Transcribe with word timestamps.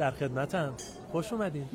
در 0.00 0.10
خدمتم. 0.10 0.74
خوش 1.12 1.32
اومدین. 1.32 1.66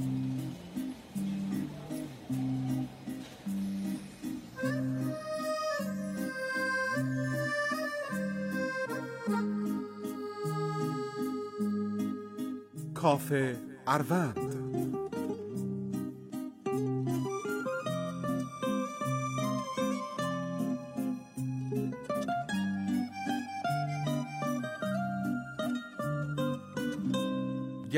کافه 12.94 13.58
اروند 13.88 14.45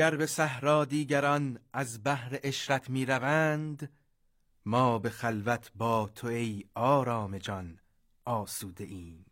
گر 0.08 0.16
به 0.16 0.26
صحرا 0.26 0.84
دیگران 0.84 1.58
از 1.72 2.04
بحر 2.04 2.38
اشرت 2.42 2.90
می 2.90 3.06
روند 3.06 3.92
ما 4.66 4.98
به 4.98 5.10
خلوت 5.10 5.70
با 5.74 6.10
تو 6.14 6.26
ای 6.26 6.64
آرام 6.74 7.38
جان 7.38 7.78
آسوده 8.24 8.84
ایم. 8.84 9.26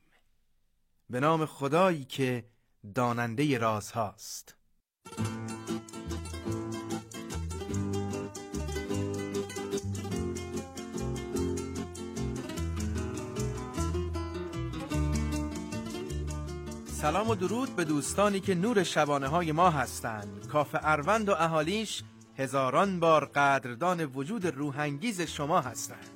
به 1.11 1.21
نام 1.21 1.47
خدایی 1.47 2.05
که 2.05 2.45
داننده 2.95 3.59
راز 3.59 3.93
سلام 17.07 17.31
و 17.31 17.35
درود 17.35 17.77
به 17.77 17.85
دوستانی 17.85 18.41
که 18.41 18.55
نور 18.55 18.83
شبانه 18.83 19.29
های 19.29 19.53
ما 19.53 19.71
هستند. 19.71 20.47
کاف 20.53 20.77
اروند 20.83 21.29
و 21.29 21.33
اهالیش 21.33 22.03
هزاران 22.39 23.01
بار 23.01 23.25
قدردان 23.25 24.05
وجود 24.05 24.47
روحانگیز 24.47 25.21
شما 25.21 25.61
هستند. 25.61 26.11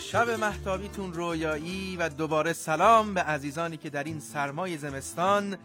شب 0.00 0.30
محتابیتون 0.30 1.12
رویایی 1.12 1.96
و 1.96 2.08
دوباره 2.08 2.52
سلام 2.52 3.14
به 3.14 3.20
عزیزانی 3.20 3.76
که 3.76 3.90
در 3.90 4.04
این 4.04 4.20
سرمای 4.20 4.78
زمستان 4.78 5.56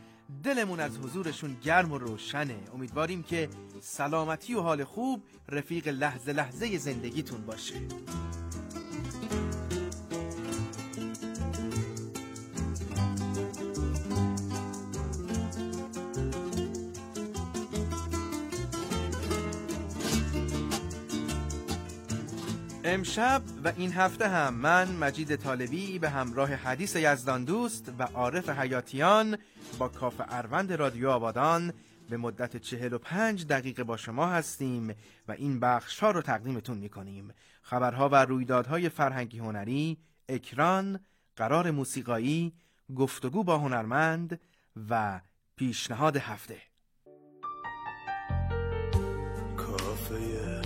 دلمون 0.43 0.79
از 0.79 0.97
حضورشون 0.97 1.57
گرم 1.63 1.91
و 1.91 1.97
روشنه. 1.97 2.57
امیدواریم 2.73 3.23
که 3.23 3.49
سلامتی 3.81 4.53
و 4.53 4.61
حال 4.61 4.83
خوب 4.83 5.23
رفیق 5.49 5.87
لحظه 5.87 6.33
لحظه 6.33 6.77
زندگیتون 6.77 7.45
باشه. 7.45 7.75
امشب 22.83 23.41
و 23.63 23.71
این 23.77 23.91
هفته 23.91 24.27
هم 24.27 24.53
من 24.53 24.91
مجید 24.91 25.35
طالبی 25.35 25.99
به 25.99 26.09
همراه 26.09 26.53
حدیث 26.53 26.95
یزدان 26.95 27.43
دوست 27.43 27.91
و 27.99 28.03
عارف 28.03 28.49
حیاتیان 28.49 29.37
با 29.79 29.87
کاف 29.87 30.21
اروند 30.29 30.73
رادیو 30.73 31.09
آبادان 31.09 31.73
به 32.09 32.17
مدت 32.17 32.57
چهل 32.57 32.93
و 32.93 32.97
پنج 32.97 33.47
دقیقه 33.47 33.83
با 33.83 33.97
شما 33.97 34.27
هستیم 34.27 34.95
و 35.27 35.31
این 35.31 35.59
بخش 35.59 35.99
ها 35.99 36.11
رو 36.11 36.21
تقدیمتون 36.21 36.77
می‌کنیم. 36.77 37.33
خبرها 37.61 38.09
و 38.09 38.15
رویدادهای 38.15 38.89
فرهنگی 38.89 39.39
هنری، 39.39 39.97
اکران، 40.29 40.99
قرار 41.35 41.71
موسیقایی، 41.71 42.53
گفتگو 42.95 43.43
با 43.43 43.57
هنرمند 43.57 44.39
و 44.89 45.21
پیشنهاد 45.55 46.17
هفته. 46.17 46.57
کافه 49.57 50.61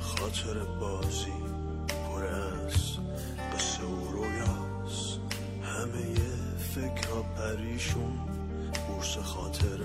خاطر 0.00 0.64
بازی 0.80 1.32
پر 1.88 2.24
از 2.24 2.98
قصه 3.52 3.84
و 3.84 4.10
رویاست. 4.12 5.20
همه 5.62 6.14
فکر 6.58 7.22
پریشون 7.36 8.33
بورس 9.04 9.18
خاطر 9.18 9.78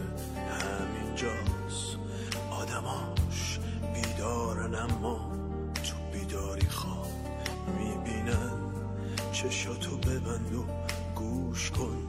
همینجاست. 0.50 1.98
آدماش 2.52 3.60
بیدارن 3.94 4.76
اما 4.76 5.32
تو 5.74 5.96
بیداری 6.14 6.68
خواب 6.68 7.08
می‌بینن. 7.78 8.52
چشاتو 9.32 9.98
ببند 9.98 10.54
و 10.54 10.66
گوش 11.16 11.72
کن 11.72 12.08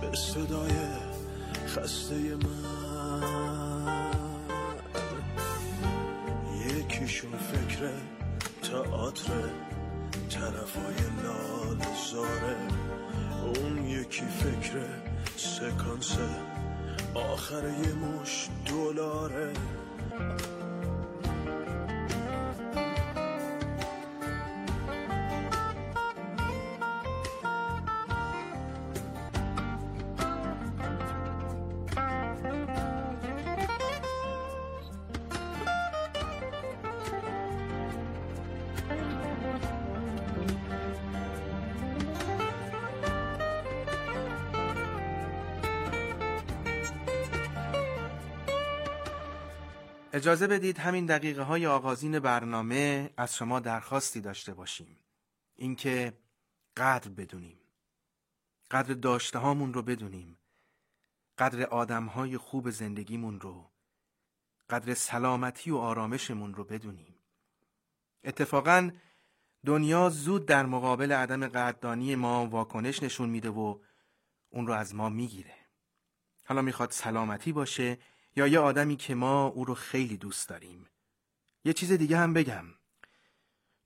به 0.00 0.16
صدای 0.16 0.70
خسته 1.66 2.14
من. 2.14 3.22
یکیشون 6.66 7.32
فکر 7.32 7.90
تئاتر 8.62 9.48
طرفای 10.30 10.96
لال 11.22 11.78
زاره 12.10 12.56
اون 13.44 13.84
یکی 13.84 14.24
فکر 14.24 15.11
سکانس 15.42 16.18
آخر 17.14 17.62
یه 17.64 17.92
مش 17.94 18.48
دلاره. 18.66 19.52
اجازه 50.22 50.46
بدید 50.46 50.78
همین 50.78 51.06
دقیقه 51.06 51.42
های 51.42 51.66
آغازین 51.66 52.18
برنامه 52.18 53.10
از 53.16 53.36
شما 53.36 53.60
درخواستی 53.60 54.20
داشته 54.20 54.54
باشیم. 54.54 54.98
اینکه 55.56 56.18
قدر 56.76 57.10
بدونیم. 57.10 57.60
قدر 58.70 58.94
داشته 58.94 59.38
هامون 59.38 59.74
رو 59.74 59.82
بدونیم. 59.82 60.38
قدر 61.38 61.62
آدم 61.62 62.06
های 62.06 62.38
خوب 62.38 62.70
زندگیمون 62.70 63.40
رو 63.40 63.70
قدر 64.70 64.94
سلامتی 64.94 65.70
و 65.70 65.76
آرامشمون 65.76 66.54
رو 66.54 66.64
بدونیم. 66.64 67.14
اتفاقا 68.24 68.90
دنیا 69.66 70.08
زود 70.08 70.46
در 70.46 70.66
مقابل 70.66 71.12
عدم 71.12 71.48
قدردانی 71.48 72.14
ما 72.14 72.46
واکنش 72.46 73.02
نشون 73.02 73.28
میده 73.28 73.50
و 73.50 73.78
اون 74.50 74.66
رو 74.66 74.72
از 74.72 74.94
ما 74.94 75.08
می‌گیره. 75.08 75.54
حالا 76.44 76.62
می‌خواد 76.62 76.90
سلامتی 76.90 77.52
باشه 77.52 77.98
یا 78.36 78.46
یه 78.46 78.58
آدمی 78.58 78.96
که 78.96 79.14
ما 79.14 79.46
او 79.46 79.64
رو 79.64 79.74
خیلی 79.74 80.16
دوست 80.16 80.48
داریم. 80.48 80.86
یه 81.64 81.72
چیز 81.72 81.92
دیگه 81.92 82.18
هم 82.18 82.32
بگم. 82.32 82.64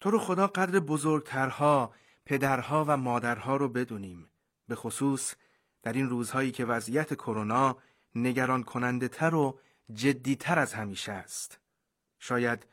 تو 0.00 0.10
رو 0.10 0.18
خدا 0.18 0.46
قدر 0.46 0.80
بزرگترها 0.80 1.94
پدرها 2.24 2.84
و 2.88 2.96
مادرها 2.96 3.56
رو 3.56 3.68
بدونیم. 3.68 4.30
به 4.68 4.74
خصوص 4.74 5.34
در 5.82 5.92
این 5.92 6.08
روزهایی 6.08 6.50
که 6.50 6.64
وضعیت 6.64 7.14
کرونا 7.14 7.76
نگران 8.14 8.62
کننده 8.62 9.08
تر 9.08 9.34
و 9.34 9.58
جدی 9.94 10.36
تر 10.36 10.58
از 10.58 10.74
همیشه 10.74 11.12
است. 11.12 11.60
شاید 12.18 12.66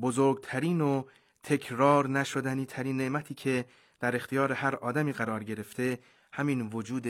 بزرگترین 0.00 0.80
و 0.80 1.04
تکرار 1.42 2.08
نشدنی 2.08 2.66
ترین 2.66 2.96
نعمتی 2.96 3.34
که 3.34 3.64
در 4.00 4.16
اختیار 4.16 4.52
هر 4.52 4.74
آدمی 4.74 5.12
قرار 5.12 5.44
گرفته 5.44 5.98
همین 6.32 6.60
وجود 6.72 7.06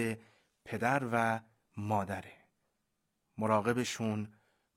پدر 0.65 1.03
و 1.13 1.41
مادره. 1.77 2.40
مراقبشون 3.41 4.29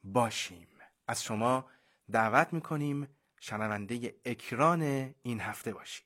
باشیم. 0.03 0.67
از 1.07 1.23
شما 1.23 1.65
دعوت 2.11 2.53
می‌کنیم 2.53 3.07
شنونده 3.39 4.15
اکران 4.25 4.81
این 5.21 5.39
هفته 5.39 5.73
باشید. 5.73 6.05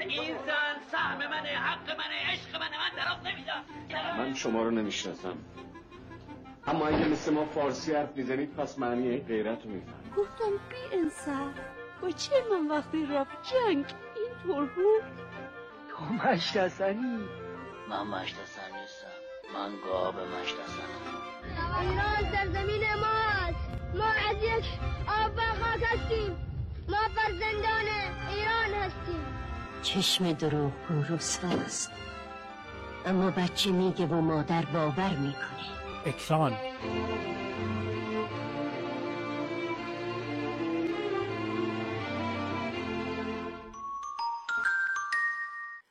این 0.00 0.36
زن 0.46 0.80
سهم 0.92 1.18
منه 1.18 1.48
حق 1.48 1.90
منه 1.90 2.32
عشق 2.32 2.56
منه 2.60 2.76
من 2.78 2.96
طرف 2.96 3.26
نمیدم 3.26 3.64
من 4.18 4.34
شما 4.34 4.62
رو 4.62 4.70
نمی‌شناسم. 4.70 5.36
اما 6.66 6.86
اگه 6.86 7.08
مثل 7.08 7.32
ما 7.32 7.44
فارسی 7.46 7.94
حرف 7.94 8.16
می‌زنید 8.16 8.54
پس 8.54 8.78
معنی 8.78 9.18
غیرت 9.18 9.64
رو 9.64 9.70
میفهم 9.70 10.10
گفتم 10.16 10.50
بی 10.68 10.96
انصاف. 10.96 11.54
با 12.02 12.10
چه 12.10 12.34
من 12.50 12.68
وقتی 12.68 13.06
رفت 13.06 13.36
جنگ 13.52 13.84
اینطور 14.16 14.66
بود؟ 14.66 15.31
مشتسنی. 16.10 17.18
من 17.88 18.02
مشتسن 18.02 18.70
نیستم. 18.80 19.16
من 19.54 19.72
گاب 19.84 20.14
مشتسنم 20.14 21.02
ایران 21.80 22.32
سرزمین 22.32 22.82
ماست. 22.94 23.68
ما 23.94 24.04
از 24.04 24.36
یک 24.42 24.64
آب 25.24 25.36
خاک 25.36 25.82
هستیم. 25.92 26.36
ما 26.88 26.98
فرزندان 27.16 27.88
ایران 28.28 28.82
هستیم. 28.82 29.24
چشم 29.82 30.32
دروغ 30.32 30.72
روساست 31.08 31.90
اما 33.06 33.30
بچه 33.30 33.70
میگه 33.70 34.06
و 34.06 34.20
مادر 34.20 34.64
باور 34.64 35.10
می‌کنه. 35.10 36.06
اکران. 36.06 36.56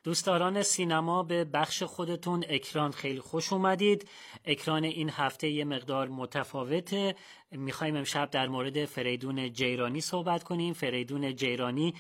دوستداران 0.04 0.64
سینما 0.64 1.24
به 1.24 1.44
بخش 1.44 1.84
خودتون 1.84 2.44
اکران 2.50 2.92
خیلی 2.92 3.20
خوش 3.20 3.54
اومدید. 3.54 4.08
اکران 4.46 4.84
این 4.84 5.10
هفته 5.10 5.50
یه 5.50 5.66
مقدار 5.66 6.08
متفاوته. 6.08 7.16
می‌خوایم 7.52 7.96
امشب 7.96 8.30
در 8.30 8.48
مورد 8.48 8.86
فریدون 8.86 9.54
جیرانی 9.54 10.02
صحبت 10.02 10.44
کنیم. 10.44 10.74
فریدون 10.74 11.36
جیرانی 11.36 11.94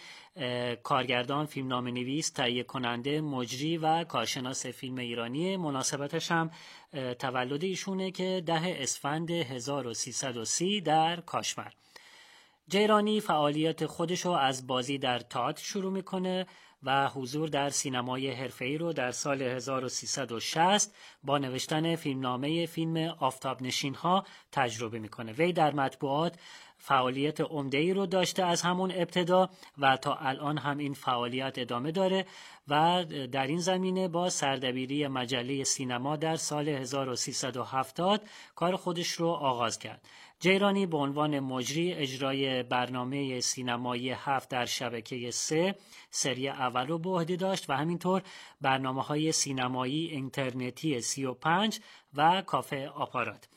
کارگردان 0.83 1.45
فیلم 1.45 1.74
نویس 1.74 2.30
تهیه 2.30 2.63
کننده 2.63 3.21
مجری 3.21 3.77
و 3.77 4.04
کارشناس 4.04 4.65
فیلم 4.65 4.97
ایرانی. 4.97 5.57
مناسبتش 5.57 6.31
هم 6.31 6.51
تولد 7.19 7.63
ایشونه 7.63 8.12
که 8.12 8.44
ده 8.45 8.77
اسفند 8.80 9.31
1330 9.31 10.81
در 10.81 11.21
کاشمر. 11.21 11.71
جیرانی 12.68 13.19
فعالیت 13.19 13.86
خودش 13.86 14.25
رو 14.25 14.31
از 14.31 14.68
بازی 14.68 14.97
در 14.97 15.19
تئاتر 15.19 15.63
شروع 15.63 15.92
می‌کنه. 15.92 16.45
و 16.83 17.07
حضور 17.07 17.50
در 17.50 17.69
سینمای 17.69 18.31
حرفه‌ای 18.31 18.78
رو 18.78 18.94
در 18.94 19.12
سال 19.12 19.42
1360 19.42 20.95
با 21.24 21.38
نوشتن 21.38 21.95
فیلمنامه 21.95 22.66
فیلم 22.66 22.98
آفتاب 23.19 23.62
نشین 23.62 23.95
ها 23.95 24.25
تجربه 24.51 25.00
می‌کنه. 25.00 25.31
وی 25.31 25.54
در 25.54 25.74
مطبوعات 25.74 26.39
فعالیت 26.78 27.42
عمده 27.42 27.78
ای 27.78 27.94
رو 27.94 28.06
داشته 28.06 28.44
از 28.45 28.62
همون 28.62 28.92
ابتدا 28.92 29.50
و 29.78 29.98
تا 29.98 30.16
الان 30.16 30.57
هم 30.57 30.78
این 30.78 30.94
فعالیت 30.94 31.57
ادامه 31.57 31.92
داره 31.92 32.25
و 32.68 33.06
در 33.31 33.48
این 33.48 33.60
زمینه 33.60 34.07
با 34.07 34.30
سردبیری 34.30 35.07
مجله 35.07 35.63
سینما 35.63 36.16
در 36.16 36.36
سال 36.36 36.69
1370 36.69 38.22
کار 38.56 38.75
خودش 38.75 39.12
رو 39.12 39.28
آغاز 39.28 39.80
کرد. 39.80 40.01
جیرانی 40.42 40.86
به 40.86 40.98
عنوان 40.98 41.40
مجری 41.40 41.94
اجرای 41.94 42.64
برنامه 42.64 43.40
سینمایی 43.40 44.10
هفت 44.10 44.50
در 44.50 44.66
شبکه 44.66 45.32
سه 45.32 45.76
سری 46.10 46.50
اول 46.50 46.88
رو 46.88 46.98
به 46.98 47.10
عهده 47.10 47.36
داشت 47.36 47.70
و 47.70 47.74
همینطور 47.74 48.22
برنامه 48.62 49.04
های 49.04 49.32
سینمایی 49.32 50.06
اینترنتی 50.06 51.02
سی 51.02 51.26
و 51.26 51.34
پنج 51.34 51.80
و 52.14 52.42
کافه 52.42 52.88
آپارات. 52.88 53.48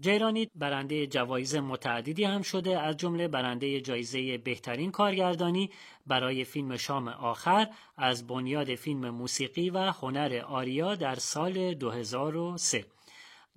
جیرانی 0.00 0.50
برنده 0.54 1.06
جوایز 1.06 1.56
متعددی 1.56 2.24
هم 2.24 2.42
شده 2.42 2.80
از 2.80 2.96
جمله 2.96 3.28
برنده 3.28 3.80
جایزه 3.80 4.38
بهترین 4.38 4.90
کارگردانی 4.90 5.70
برای 6.06 6.44
فیلم 6.44 6.76
شام 6.76 7.08
آخر 7.08 7.68
از 7.96 8.26
بنیاد 8.26 8.74
فیلم 8.74 9.10
موسیقی 9.10 9.70
و 9.70 9.78
هنر 9.78 10.42
آریا 10.46 10.94
در 10.94 11.14
سال 11.14 11.74
2003 11.74 12.95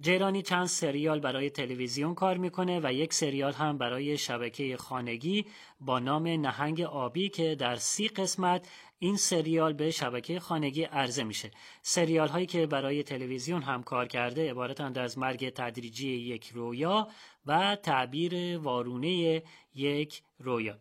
جیرانی 0.02 0.42
چند 0.42 0.66
سریال 0.66 1.20
برای 1.20 1.50
تلویزیون 1.50 2.16
کار 2.16 2.38
می‌کنه 2.38 2.80
و 2.84 2.94
یک 2.94 3.14
سریال 3.14 3.54
هم 3.54 3.78
برای 3.78 4.18
شبکه 4.18 4.78
خانگی 4.78 5.46
با 5.82 6.00
نام 6.00 6.28
نهنگ 6.28 6.82
آبی 6.82 7.30
که 7.30 7.56
در 7.56 7.76
سی 7.76 8.08
قسمت 8.08 8.68
این 9.00 9.18
سریال 9.18 9.74
به 9.74 9.92
شبکه 9.92 10.40
خانگی 10.40 10.84
عرضه 10.84 11.24
میشه. 11.24 11.52
سریال 11.82 12.28
هایی 12.28 12.46
که 12.46 12.66
برای 12.66 13.04
تلویزیون 13.04 13.62
هم 13.62 13.84
کار 13.84 14.08
کرده 14.08 14.52
عبارتند 14.52 14.98
از 14.98 15.18
مرگ 15.18 15.50
تدریجی 15.50 16.10
یک 16.10 16.52
رویا 16.54 17.08
و 17.46 17.76
تعبیر 17.76 18.58
وارونه 18.58 19.44
یک 19.76 20.22
رویا. 20.40 20.78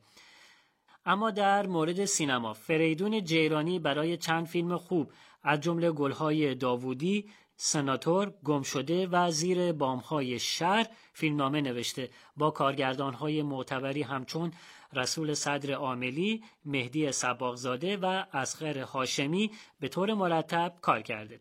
اما 1.07 1.31
در 1.31 1.67
مورد 1.67 2.05
سینما 2.05 2.53
فریدون 2.53 3.25
جیرانی 3.25 3.79
برای 3.79 4.17
چند 4.17 4.47
فیلم 4.47 4.77
خوب 4.77 5.13
از 5.43 5.61
جمله 5.61 5.93
گلهای 5.93 6.55
داوودی 6.55 7.31
سناتور 7.61 8.35
گم 8.45 8.63
شده 8.63 9.07
و 9.07 9.31
زیر 9.31 9.73
بامهای 9.73 10.39
شهر 10.39 10.87
فیلمنامه 11.13 11.61
نوشته 11.61 12.11
با 12.37 12.51
کارگردانهای 12.51 13.43
معتبری 13.43 14.03
همچون 14.03 14.53
رسول 14.93 15.35
صدر 15.35 15.73
عاملی، 15.73 16.45
مهدی 16.65 17.13
سباغزاده 17.13 17.97
و 17.97 18.25
اسخر 18.33 18.79
هاشمی 18.79 19.51
به 19.81 19.89
طور 19.89 20.15
مرتب 20.15 20.75
کار 20.81 21.03
کرده. 21.03 21.41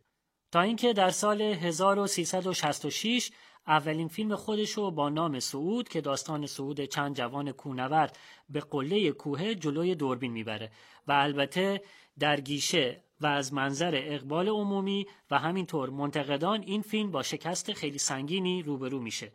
تا 0.52 0.62
اینکه 0.62 0.94
در 0.94 1.10
سال 1.10 1.42
1366 1.42 3.32
اولین 3.68 4.08
فیلم 4.08 4.36
خودش 4.36 4.72
رو 4.72 4.92
با 4.92 5.10
نام 5.10 5.40
سعود 5.40 5.90
که 5.90 6.02
داستان 6.02 6.46
سعود 6.46 6.82
چند 6.82 7.16
جوان 7.16 7.52
کونورد 7.52 8.18
به 8.50 8.60
قله 8.60 9.12
کوه 9.12 9.54
جلوی 9.54 9.96
دوربین 9.96 10.32
می‌بره 10.32 10.72
و 11.08 11.12
البته 11.12 11.82
در 12.20 12.42
گیشه 12.42 13.04
و 13.22 13.28
از 13.28 13.54
منظر 13.54 14.02
اقبال 14.04 14.50
عمومی 14.50 15.06
و 15.32 15.40
همینطور 15.40 15.90
منتقدان 15.90 16.62
این 16.62 16.82
فیلم 16.82 17.12
با 17.12 17.24
شکست 17.24 17.74
خیلی 17.74 17.98
سنگینی 17.98 18.62
روبرو 18.64 19.00
میشه. 19.00 19.32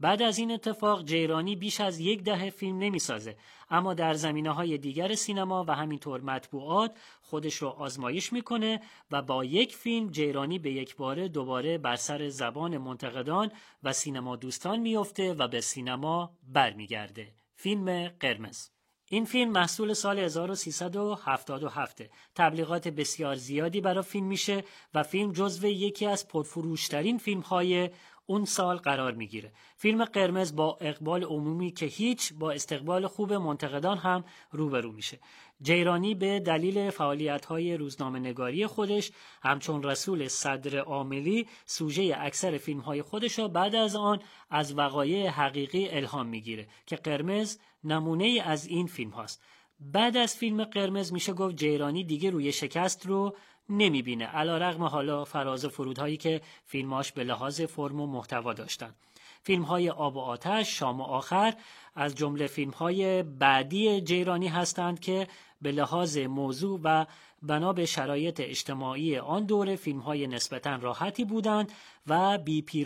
بعد 0.00 0.22
از 0.22 0.38
این 0.38 0.50
اتفاق 0.50 1.04
جیرانی 1.04 1.56
بیش 1.56 1.80
از 1.80 2.00
یک 2.00 2.22
دهه 2.22 2.50
فیلم 2.50 2.78
نمی‌سازه. 2.78 3.36
اما 3.70 3.94
در 3.94 4.14
زمینه 4.14 4.50
های 4.50 4.78
دیگر 4.78 5.14
سینما 5.14 5.64
و 5.68 5.74
همینطور 5.74 6.20
مطبوعات 6.20 6.98
خودش 7.22 7.54
رو 7.54 7.68
آزمایش 7.68 8.32
می‌کنه 8.32 8.80
و 9.10 9.22
با 9.22 9.44
یک 9.44 9.76
فیلم 9.76 10.10
جیرانی 10.10 10.58
به 10.58 10.70
یک 10.70 10.96
باره 10.96 11.28
دوباره 11.28 11.78
بر 11.78 11.96
سر 11.96 12.28
زبان 12.28 12.78
منتقدان 12.78 13.50
و 13.82 13.92
سینما 13.92 14.36
دوستان 14.36 14.80
میفته 14.80 15.34
و 15.34 15.48
به 15.48 15.60
سینما 15.60 16.36
برمیگرده. 16.42 17.34
فیلم 17.54 18.08
قرمز. 18.08 18.75
این 19.10 19.24
فیلم 19.24 19.52
محصول 19.52 19.92
سال 19.92 20.18
1377 20.18 22.02
تبلیغات 22.34 22.88
بسیار 22.88 23.34
زیادی 23.34 23.80
برای 23.80 24.02
فیلم 24.02 24.26
میشه 24.26 24.64
و 24.94 25.02
فیلم 25.02 25.32
جزو 25.32 25.66
یکی 25.66 26.06
از 26.06 26.28
پرفروشترین 26.28 27.18
فیلم 27.18 27.40
های 27.40 27.90
اون 28.26 28.44
سال 28.44 28.76
قرار 28.76 29.12
می‌گیره. 29.12 29.52
فیلم 29.76 30.04
قرمز 30.04 30.56
با 30.56 30.78
اقبال 30.80 31.24
عمومی 31.24 31.70
که 31.70 31.86
هیچ 31.86 32.32
با 32.34 32.52
استقبال 32.52 33.06
خوب 33.06 33.32
منتقدان 33.32 33.98
هم 33.98 34.24
روبرو 34.50 34.92
میشه. 34.92 35.18
جیرانی 35.62 36.14
به 36.14 36.40
دلیل 36.40 36.90
فعالیت 36.90 37.46
های 37.46 37.76
روزنامه 37.76 38.18
نگاری 38.18 38.66
خودش 38.66 39.12
همچون 39.42 39.82
رسول 39.82 40.28
صدر 40.28 40.78
عاملی 40.78 41.46
سوژه 41.66 42.16
اکثر 42.18 42.58
فیلم 42.58 42.80
های 42.80 43.02
خودش 43.02 43.38
را 43.38 43.48
بعد 43.48 43.74
از 43.74 43.96
آن 43.96 44.22
از 44.50 44.78
وقایع 44.78 45.28
حقیقی 45.28 45.88
الهام 45.88 46.26
می‌گیره 46.26 46.68
که 46.86 46.96
قرمز 46.96 47.58
نمونه 47.86 48.42
از 48.44 48.66
این 48.66 48.86
فیلم 48.86 49.10
هاست. 49.10 49.42
بعد 49.80 50.16
از 50.16 50.36
فیلم 50.36 50.64
قرمز 50.64 51.12
میشه 51.12 51.32
گفت 51.32 51.56
جیرانی 51.56 52.04
دیگه 52.04 52.30
روی 52.30 52.52
شکست 52.52 53.06
رو 53.06 53.36
نمی‌بینه. 53.68 54.24
علا 54.24 54.58
رغم 54.58 54.84
حالا 54.84 55.24
فراز 55.24 55.64
و 55.64 55.68
فرودهایی 55.68 56.16
که 56.16 56.40
فیلماش 56.64 57.12
به 57.12 57.24
لحاظ 57.24 57.60
فرم 57.60 58.00
و 58.00 58.06
محتوا 58.06 58.52
داشتن. 58.52 58.94
فیلم 59.42 59.62
های 59.62 59.90
آب 59.90 60.16
و 60.16 60.20
آتش 60.20 60.78
شام 60.78 61.00
و 61.00 61.04
آخر 61.04 61.54
از 61.94 62.14
جمله 62.14 62.46
فیلم 62.46 62.70
های 62.70 63.22
بعدی 63.22 64.00
جیرانی 64.00 64.48
هستند 64.48 65.00
که 65.00 65.28
به 65.62 65.72
لحاظ 65.72 66.18
موضوع 66.18 66.80
و 66.84 67.06
بنا 67.42 67.72
به 67.72 67.86
شرایط 67.86 68.40
اجتماعی 68.40 69.18
آن 69.18 69.44
دوره 69.44 69.76
فیلم 69.76 69.98
های 69.98 70.26
نسبتا 70.26 70.76
راحتی 70.76 71.24
بودند 71.24 71.72
و 72.06 72.38
بی 72.38 72.84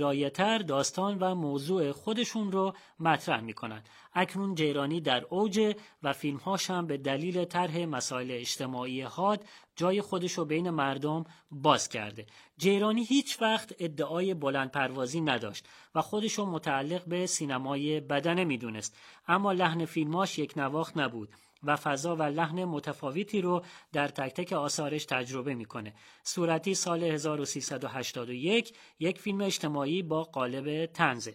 داستان 0.67 1.19
و 1.19 1.35
موضوع 1.35 1.93
خودشون 1.93 2.53
رو 2.53 2.75
مطرح 3.01 3.41
می 3.41 3.53
کنند. 3.53 3.89
اکنون 4.15 4.55
جیرانی 4.55 5.01
در 5.01 5.25
اوج 5.31 5.75
و 6.03 6.13
فیلمهاش 6.13 6.71
هم 6.71 6.87
به 6.87 6.97
دلیل 6.97 7.45
طرح 7.45 7.79
مسائل 7.79 8.31
اجتماعی 8.31 9.03
حاد 9.03 9.45
جای 9.77 10.01
خودش 10.01 10.33
رو 10.33 10.45
بین 10.45 10.71
مردم 10.71 11.25
باز 11.51 11.89
کرده. 11.89 12.27
جیرانی 12.59 13.05
هیچ 13.05 13.43
وقت 13.43 13.75
ادعای 13.79 14.35
بلند 14.35 14.71
پروازی 14.71 15.21
نداشت 15.21 15.69
و 15.95 16.03
خودش 16.03 16.39
متعلق 16.39 17.05
به 17.05 17.27
سینمای 17.27 18.01
بدنه 18.01 18.45
می‌دونست 18.45 18.97
اما 19.29 19.53
لحن 19.53 19.85
فیلماش 19.85 20.39
یک 20.39 20.53
نواخت 20.57 20.97
نبود 20.97 21.29
و 21.63 21.77
فضا 21.77 22.17
و 22.17 22.23
لحن 22.23 22.65
متفاوتی 22.65 23.41
رو 23.41 23.65
در 23.93 24.09
تک 24.09 24.35
تک 24.35 24.53
آثارش 24.53 25.05
تجربه 25.05 25.55
می‌کنه. 25.55 25.95
صورتی 26.25 26.75
سال 26.75 27.05
1381 27.05 28.73
یک 28.99 29.19
فیلم 29.19 29.41
اجتماعی 29.41 30.03
با 30.03 30.23
قالب 30.23 30.87
تنزه. 30.87 31.35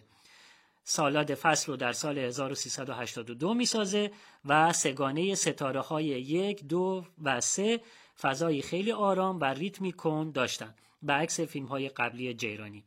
سالاد 0.84 1.34
فصل 1.34 1.72
رو 1.72 1.76
در 1.76 1.92
سال 1.92 2.18
1382 2.18 3.54
می‌سازه 3.54 4.10
و 4.44 4.72
سگانه 4.72 5.34
ستاره 5.34 5.80
های 5.80 6.04
یک، 6.04 6.64
دو 6.64 7.04
و 7.22 7.40
سه 7.40 7.80
فضایی 8.20 8.62
خیلی 8.62 8.92
آرام 8.92 9.40
و 9.40 9.44
ریتمی 9.44 9.92
کن 9.92 10.30
داشتن. 10.30 10.74
به 11.02 11.12
عکس 11.12 11.40
فیلم 11.40 11.66
های 11.66 11.88
قبلی 11.88 12.34
جیرانی. 12.34 12.84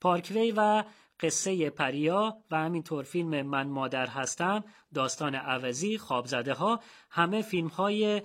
پارکوی 0.00 0.52
و 0.56 0.84
قصه 1.24 1.70
پریا 1.70 2.36
و 2.50 2.56
همینطور 2.56 3.04
فیلم 3.04 3.42
من 3.42 3.66
مادر 3.66 4.06
هستم 4.06 4.64
داستان 4.94 5.34
عوضی 5.34 5.98
خوابزده 5.98 6.54
ها 6.54 6.80
همه 7.10 7.42
فیلم 7.42 7.68
های 7.68 8.22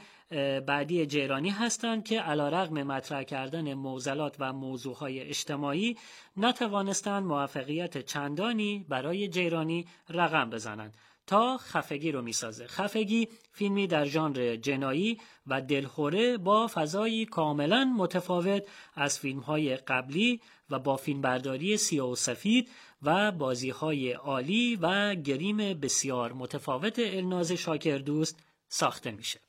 بعدی 0.67 1.05
جیرانی 1.05 1.49
هستند 1.49 2.03
که 2.03 2.21
علا 2.21 2.49
رغم 2.49 2.83
مطرح 2.83 3.23
کردن 3.23 3.73
موزلات 3.73 4.35
و 4.39 4.53
موضوع 4.53 4.95
های 4.95 5.19
اجتماعی 5.19 5.97
نتوانستند 6.37 7.23
موفقیت 7.23 7.97
چندانی 7.97 8.85
برای 8.89 9.27
جیرانی 9.27 9.85
رقم 10.09 10.49
بزنند. 10.49 10.97
تا 11.29 11.57
خفگی 11.57 12.11
رو 12.11 12.21
می‌سازه. 12.21 12.67
خفگی 12.67 13.27
فیلمی 13.51 13.87
در 13.87 14.05
ژانر 14.05 14.55
جنایی 14.55 15.17
و 15.47 15.61
دلخوره 15.61 16.37
با 16.37 16.67
فضایی 16.67 17.25
کاملا 17.25 17.85
متفاوت 17.97 18.63
از 18.95 19.19
فیلم 19.19 19.39
های 19.39 19.75
قبلی 19.75 20.41
و 20.69 20.79
با 20.79 20.95
فیلمبرداری 20.95 21.77
سیاه 21.77 22.09
و 22.09 22.15
سفید 22.15 22.69
و 23.01 23.31
بازی 23.31 23.69
های 23.69 24.11
عالی 24.11 24.75
و 24.75 25.15
گریم 25.15 25.57
بسیار 25.57 26.33
متفاوت 26.33 26.99
الناز 26.99 27.51
شاکر 27.51 27.97
دوست 27.97 28.39
ساخته 28.67 29.11
میشه. 29.11 29.39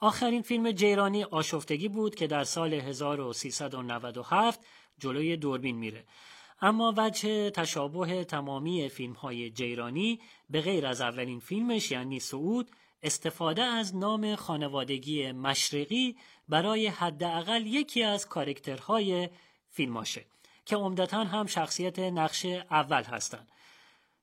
آخرین 0.00 0.42
فیلم 0.42 0.72
جیرانی 0.72 1.24
آشفتگی 1.24 1.88
بود 1.88 2.14
که 2.14 2.26
در 2.26 2.44
سال 2.44 2.74
1397 2.74 4.60
جلوی 4.98 5.36
دوربین 5.36 5.76
میره. 5.76 6.04
اما 6.60 6.94
وجه 6.96 7.50
تشابه 7.50 8.24
تمامی 8.24 8.88
فیلم 8.88 9.12
های 9.12 9.50
جیرانی 9.50 10.20
به 10.50 10.60
غیر 10.60 10.86
از 10.86 11.00
اولین 11.00 11.40
فیلمش 11.40 11.90
یعنی 11.90 12.20
سعود 12.20 12.70
استفاده 13.02 13.62
از 13.62 13.96
نام 13.96 14.34
خانوادگی 14.34 15.32
مشرقی 15.32 16.16
برای 16.48 16.86
حداقل 16.86 17.66
یکی 17.66 18.02
از 18.02 18.28
کارکترهای 18.28 19.28
فیلماشه. 19.70 20.24
که 20.66 20.76
عمدتا 20.76 21.24
هم 21.24 21.46
شخصیت 21.46 21.98
نقش 21.98 22.46
اول 22.70 23.02
هستند. 23.02 23.48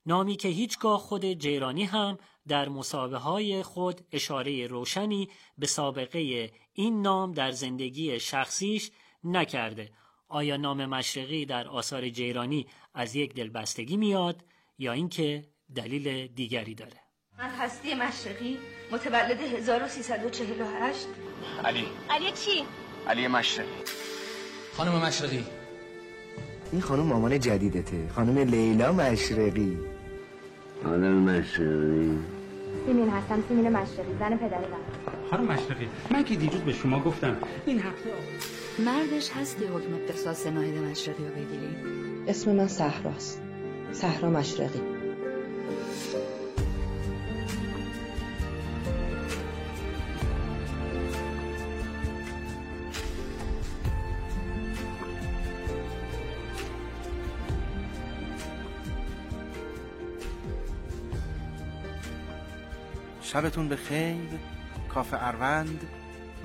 نامی 0.05 0.35
که 0.35 0.47
هیچگاه 0.47 0.99
خود 0.99 1.25
جیرانی 1.25 1.83
هم 1.83 2.17
در 2.47 2.69
مصابه 2.69 3.17
های 3.17 3.63
خود 3.63 4.01
اشاره 4.11 4.67
روشنی 4.67 5.29
به 5.57 5.67
سابقه 5.67 6.51
این 6.73 7.01
نام 7.01 7.31
در 7.31 7.51
زندگی 7.51 8.19
شخصیش 8.19 8.91
نکرده. 9.23 9.91
آیا 10.27 10.57
نام 10.57 10.85
مشرقی 10.85 11.45
در 11.45 11.67
آثار 11.67 12.09
جیرانی 12.09 12.67
از 12.93 13.15
یک 13.15 13.35
دلبستگی 13.35 13.97
میاد 13.97 14.43
یا 14.77 14.91
اینکه 14.91 15.43
دلیل 15.75 16.27
دیگری 16.27 16.75
داره؟ 16.75 16.99
من 17.37 17.49
هستی 17.49 17.93
مشرقی 17.93 18.57
متولد 18.91 19.39
1348 19.39 21.07
علی. 21.63 21.85
علی 22.09 22.31
چی؟ 22.31 22.65
علی 23.07 23.27
مشرقی. 23.27 23.83
خانم 24.77 25.05
مشرقی. 25.05 25.62
این 26.73 26.81
خانم 26.81 27.03
مامان 27.03 27.39
جدیدته. 27.39 28.07
خانم 28.15 28.37
لیلا 28.37 28.91
مشرقی. 28.91 29.77
خانم 30.83 31.13
مشرقی. 31.13 32.11
سیمین 32.85 33.09
هستم 33.09 33.43
سیمین 33.47 33.69
مشرقی 33.69 34.13
زن 34.19 34.37
پدری 34.37 34.65
خانم 35.31 35.43
مشرقی 35.43 35.87
من 36.11 36.23
که 36.23 36.35
دیروز 36.35 36.61
به 36.61 36.73
شما 36.73 36.99
گفتم 36.99 37.37
این 37.65 37.79
هفته 37.79 38.09
مردش 38.85 39.31
هستی 39.31 39.65
حکم 39.65 40.13
قصاص 40.13 40.47
ناهید 40.47 40.77
مشرقی 40.77 41.23
رو 41.23 41.29
بگیری. 41.29 41.75
اسم 42.27 42.55
من 42.55 42.67
صحراست. 42.67 43.41
صحرا 43.91 44.29
مشرقی. 44.29 44.79
شبتون 63.33 63.67
به 63.67 63.75
خیر. 63.75 64.39
کافه 64.89 65.27
اروند 65.27 65.87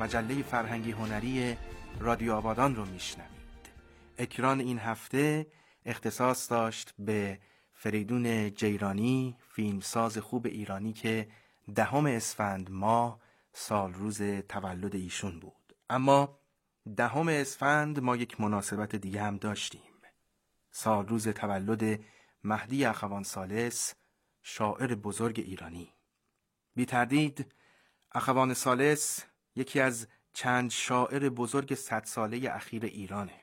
مجله 0.01 0.43
فرهنگی 0.43 0.91
هنری 0.91 1.57
رادیو 2.01 2.33
آبادان 2.33 2.77
رو 2.77 2.85
میشنوید. 2.85 3.73
اکران 4.19 4.61
این 4.61 4.79
هفته 4.79 5.47
اختصاص 5.87 6.51
داشت 6.51 6.95
به 6.99 7.39
فریدون 7.73 8.55
جیرانی 8.55 9.37
فیلمساز 9.49 10.19
خوب 10.19 10.47
ایرانی 10.47 10.93
که 10.93 11.29
دهم 11.75 12.07
اسفند 12.07 12.71
ماه 12.71 13.21
سال 13.53 13.93
روز 13.95 14.23
تولد 14.23 14.95
ایشون 14.95 15.41
بود. 15.41 15.77
اما 15.91 16.39
دهم 16.97 17.29
اسفند 17.29 18.01
ما 18.01 18.17
یک 18.17 18.41
مناسبت 18.41 18.97
دیگه 18.97 19.23
هم 19.23 19.37
داشتیم. 19.37 19.93
سال 20.71 21.09
روز 21.09 21.29
تولد 21.29 22.01
مهدی 22.45 22.85
اخوان 22.85 23.23
سالس 23.23 23.95
شاعر 24.43 24.95
بزرگ 24.95 25.41
ایرانی. 25.41 25.98
بی 26.79 26.87
تردید 26.87 27.55
اخوان 28.13 28.55
سالس 28.55 29.25
یکی 29.57 29.81
از 29.81 30.09
چند 30.33 30.71
شاعر 30.71 31.29
بزرگ 31.29 31.75
صد 31.75 32.05
ساله 32.05 32.55
اخیر 32.55 32.85
ایرانه. 32.85 33.41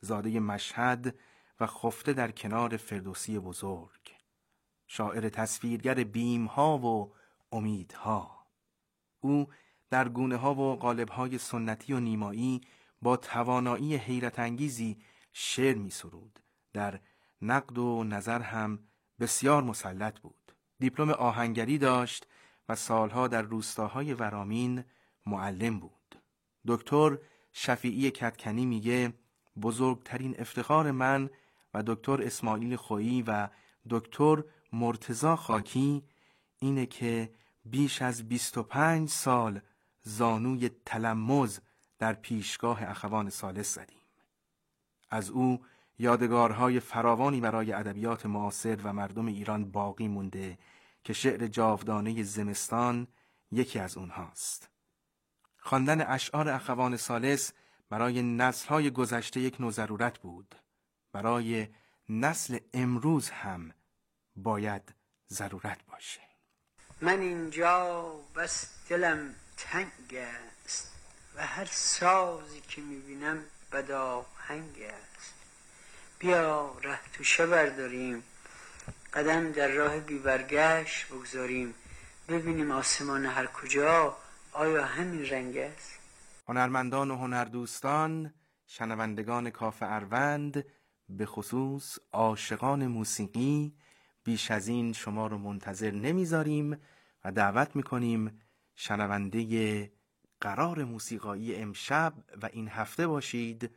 زاده 0.00 0.40
مشهد 0.40 1.14
و 1.60 1.66
خفته 1.66 2.12
در 2.12 2.30
کنار 2.30 2.76
فردوسی 2.76 3.38
بزرگ. 3.38 4.14
شاعر 4.86 5.28
تصویرگر 5.28 5.94
بیمها 5.94 6.78
و 6.78 7.14
امیدها. 7.52 8.46
او 9.20 9.48
در 9.90 10.08
گونه 10.08 10.36
ها 10.36 10.54
و 10.54 10.76
قالب 10.76 11.08
های 11.08 11.38
سنتی 11.38 11.92
و 11.92 12.00
نیمایی 12.00 12.60
با 13.02 13.16
توانایی 13.16 13.96
حیرت 13.96 14.38
انگیزی 14.38 14.96
شعر 15.32 15.76
می 15.76 15.90
سرود. 15.90 16.40
در 16.72 17.00
نقد 17.42 17.78
و 17.78 18.04
نظر 18.04 18.40
هم 18.40 18.78
بسیار 19.20 19.62
مسلط 19.62 20.20
بود. 20.20 20.52
دیپلم 20.78 21.10
آهنگری 21.10 21.78
داشت 21.78 22.26
و 22.68 22.74
سالها 22.74 23.28
در 23.28 23.42
روستاهای 23.42 24.14
ورامین 24.14 24.84
معلم 25.26 25.78
بود. 25.78 26.20
دکتر 26.66 27.18
شفیعی 27.52 28.10
کتکنی 28.10 28.66
میگه 28.66 29.12
بزرگترین 29.62 30.40
افتخار 30.40 30.90
من 30.90 31.30
و 31.74 31.82
دکتر 31.86 32.22
اسماعیل 32.22 32.76
خویی 32.76 33.22
و 33.22 33.48
دکتر 33.90 34.44
مرتزا 34.72 35.36
خاکی 35.36 36.02
اینه 36.58 36.86
که 36.86 37.32
بیش 37.64 38.02
از 38.02 38.28
25 38.28 39.08
سال 39.08 39.60
زانوی 40.02 40.70
تلمز 40.86 41.58
در 41.98 42.12
پیشگاه 42.12 42.82
اخوان 42.82 43.30
سالس 43.30 43.74
زدیم. 43.74 43.98
از 45.10 45.30
او 45.30 45.64
یادگارهای 45.98 46.80
فراوانی 46.80 47.40
برای 47.40 47.72
ادبیات 47.72 48.26
معاصر 48.26 48.78
و 48.84 48.92
مردم 48.92 49.26
ایران 49.26 49.70
باقی 49.70 50.08
مونده 50.08 50.58
که 51.04 51.12
شعر 51.12 51.46
جاودانه 51.46 52.22
زمستان 52.22 53.06
یکی 53.50 53.78
از 53.78 53.96
اونهاست. 53.96 54.68
خواندن 55.58 56.00
اشعار 56.00 56.48
اخوان 56.48 56.96
سالس 56.96 57.52
برای 57.90 58.22
نسلهای 58.22 58.90
گذشته 58.90 59.40
یک 59.40 59.60
نوع 59.60 59.70
ضرورت 59.70 60.18
بود. 60.18 60.54
برای 61.12 61.68
نسل 62.08 62.58
امروز 62.72 63.30
هم 63.30 63.72
باید 64.36 64.94
ضرورت 65.30 65.78
باشه. 65.86 66.20
من 67.00 67.20
اینجا 67.20 68.12
بس 68.36 68.68
دلم 68.88 69.34
تنگ 69.56 70.14
است 70.64 70.94
و 71.36 71.46
هر 71.46 71.64
سازی 71.64 72.60
که 72.68 72.80
می‌بینم 72.80 73.44
بداهنگ 73.72 74.82
است. 74.82 75.34
بیا 76.18 76.76
ره 76.82 77.00
توشه 77.12 77.46
برداریم. 77.46 78.22
قدم 79.12 79.52
در 79.52 79.68
راه 79.68 80.00
بیبرگشت 80.00 81.06
بگذاریم 81.06 81.74
ببینیم 82.28 82.70
آسمان 82.70 83.26
هر 83.26 83.46
کجا 83.46 84.16
آیا 84.52 84.84
همین 84.84 85.26
رنگ 85.26 85.56
است؟ 85.56 85.98
هنرمندان 86.48 87.10
و 87.10 87.16
هنردوستان 87.16 88.34
شنوندگان 88.66 89.50
کاف 89.50 89.76
اروند 89.80 90.64
به 91.08 91.26
خصوص 91.26 91.98
عاشقان 92.12 92.86
موسیقی 92.86 93.74
بیش 94.24 94.50
از 94.50 94.68
این 94.68 94.92
شما 94.92 95.26
رو 95.26 95.38
منتظر 95.38 95.90
نمی‌ذاریم 95.90 96.80
و 97.24 97.32
دعوت 97.32 97.76
می‌کنیم 97.76 98.40
شنونده 98.74 99.92
قرار 100.40 100.84
موسیقایی 100.84 101.56
امشب 101.56 102.14
و 102.42 102.48
این 102.52 102.68
هفته 102.68 103.06
باشید 103.06 103.70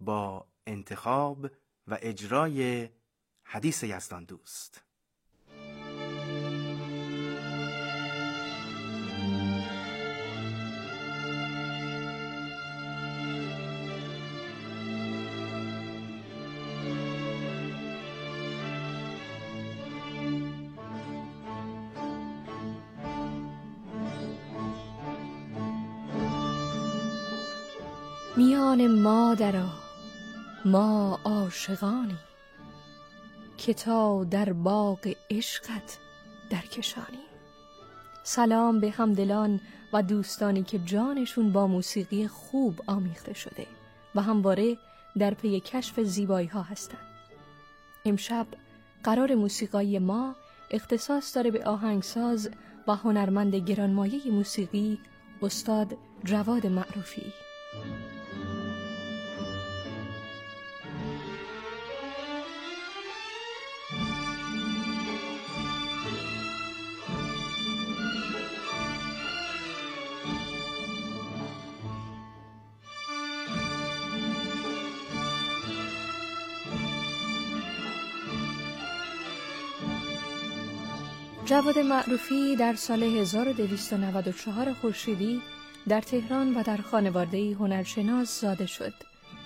با 0.00 0.46
انتخاب 0.66 1.46
و 1.86 1.98
اجرای 2.02 2.88
حدیث 3.52 3.84
یزدان 3.84 4.24
دوست. 4.24 4.82
میان 28.36 28.86
ما 28.86 29.34
درا 29.34 29.68
ما 30.64 31.20
عاشقانی 31.24 32.18
که 33.66 33.74
تا 33.74 34.24
در 34.24 34.52
باغ 34.52 35.14
عشقت 35.30 35.98
درکشانی 36.50 37.18
سلام 38.22 38.80
به 38.80 38.90
همدلان 38.90 39.60
و 39.92 40.02
دوستانی 40.02 40.62
که 40.62 40.78
جانشون 40.78 41.52
با 41.52 41.66
موسیقی 41.66 42.28
خوب 42.28 42.80
آمیخته 42.86 43.32
شده 43.32 43.66
و 44.14 44.22
همواره 44.22 44.76
در 45.18 45.34
پی 45.34 45.60
کشف 45.60 46.00
زیبایی 46.00 46.46
ها 46.46 46.62
هستند. 46.62 47.06
امشب 48.04 48.46
قرار 49.04 49.34
موسیقایی 49.34 49.98
ما 49.98 50.34
اختصاص 50.70 51.36
داره 51.36 51.50
به 51.50 51.64
آهنگساز 51.64 52.50
و 52.88 52.94
هنرمند 52.94 53.54
گرانمایه 53.54 54.30
موسیقی 54.30 54.98
استاد 55.42 55.96
جواد 56.24 56.66
معروفی 56.66 57.32
جواد 81.52 81.78
معروفی 81.78 82.56
در 82.56 82.74
سال 82.74 83.02
1294 83.02 84.72
خورشیدی 84.72 85.42
در 85.88 86.00
تهران 86.00 86.54
و 86.54 86.62
در 86.62 86.76
خانواده 86.76 87.56
هنرشناس 87.60 88.40
زاده 88.40 88.66
شد. 88.66 88.92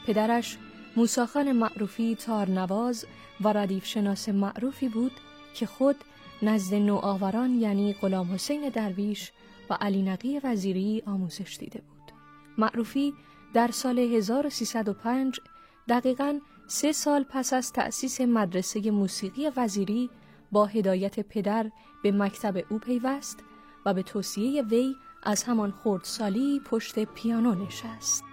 پدرش 0.06 0.58
موساخان 0.96 1.52
معروفی 1.52 2.14
تارنواز 2.14 3.06
و 3.40 3.52
ردیف 3.52 3.86
شناس 3.86 4.28
معروفی 4.28 4.88
بود 4.88 5.12
که 5.54 5.66
خود 5.66 5.96
نزد 6.42 6.74
نوآوران 6.74 7.54
یعنی 7.54 7.92
غلام 7.92 8.34
حسین 8.34 8.68
درویش 8.68 9.32
و 9.70 9.74
علی 9.80 10.02
نقی 10.02 10.40
وزیری 10.44 11.02
آموزش 11.06 11.56
دیده 11.60 11.80
بود. 11.80 12.12
معروفی 12.58 13.14
در 13.54 13.70
سال 13.70 13.98
1305 13.98 15.40
دقیقا 15.88 16.40
سه 16.66 16.92
سال 16.92 17.24
پس 17.30 17.52
از 17.52 17.72
تأسیس 17.72 18.20
مدرسه 18.20 18.90
موسیقی 18.90 19.48
وزیری 19.56 20.10
با 20.52 20.66
هدایت 20.66 21.20
پدر 21.20 21.70
به 22.06 22.12
مکتب 22.12 22.64
او 22.68 22.78
پیوست 22.78 23.40
و 23.86 23.94
به 23.94 24.02
توصیه 24.02 24.62
وی 24.62 24.96
از 25.22 25.42
همان 25.42 25.70
خردسالی 25.70 26.60
پشت 26.60 27.04
پیانو 27.04 27.54
نشست. 27.54 28.24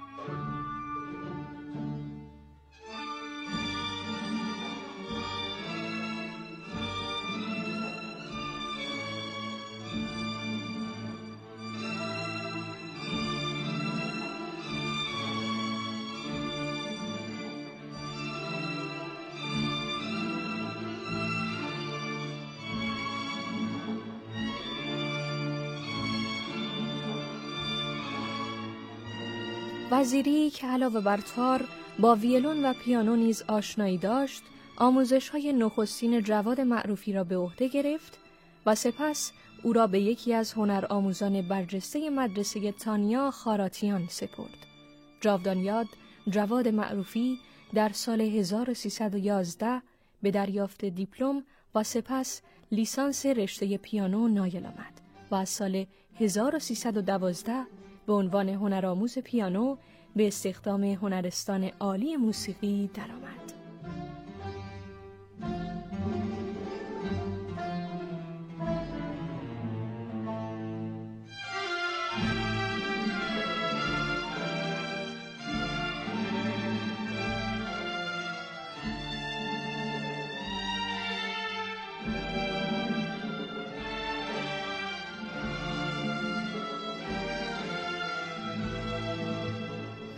وزیری 29.93 30.49
که 30.49 30.67
علاوه 30.67 31.01
بر 31.01 31.17
تار 31.17 31.67
با 31.99 32.15
ویلون 32.15 32.65
و 32.65 32.73
پیانو 32.73 33.15
نیز 33.15 33.43
آشنایی 33.47 33.97
داشت 33.97 34.43
آموزش 34.77 35.29
های 35.29 35.53
نخستین 35.53 36.21
جواد 36.21 36.61
معروفی 36.61 37.13
را 37.13 37.23
به 37.23 37.37
عهده 37.37 37.67
گرفت 37.67 38.17
و 38.65 38.75
سپس 38.75 39.31
او 39.63 39.73
را 39.73 39.87
به 39.87 39.99
یکی 39.99 40.33
از 40.33 40.53
هنر 40.53 40.85
آموزان 40.89 41.41
برجسته 41.41 42.09
مدرسه 42.09 42.71
تانیا 42.71 43.31
خاراتیان 43.31 44.07
سپرد. 44.09 44.57
جاودان 45.21 45.57
یاد 45.57 45.87
جواد 46.29 46.67
معروفی 46.67 47.39
در 47.73 47.89
سال 47.89 48.21
1311 48.21 49.81
به 50.23 50.31
دریافت 50.31 50.85
دیپلم 50.85 51.43
و 51.75 51.83
سپس 51.83 52.41
لیسانس 52.71 53.25
رشته 53.25 53.77
پیانو 53.77 54.27
نایل 54.27 54.65
آمد 54.65 55.01
و 55.31 55.35
از 55.35 55.49
سال 55.49 55.85
1312 56.19 57.63
به 58.05 58.13
عنوان 58.13 58.49
هنرآموز 58.49 59.19
پیانو 59.19 59.77
به 60.15 60.27
استخدام 60.27 60.83
هنرستان 60.83 61.63
عالی 61.79 62.15
موسیقی 62.15 62.89
درآمد. 62.93 63.42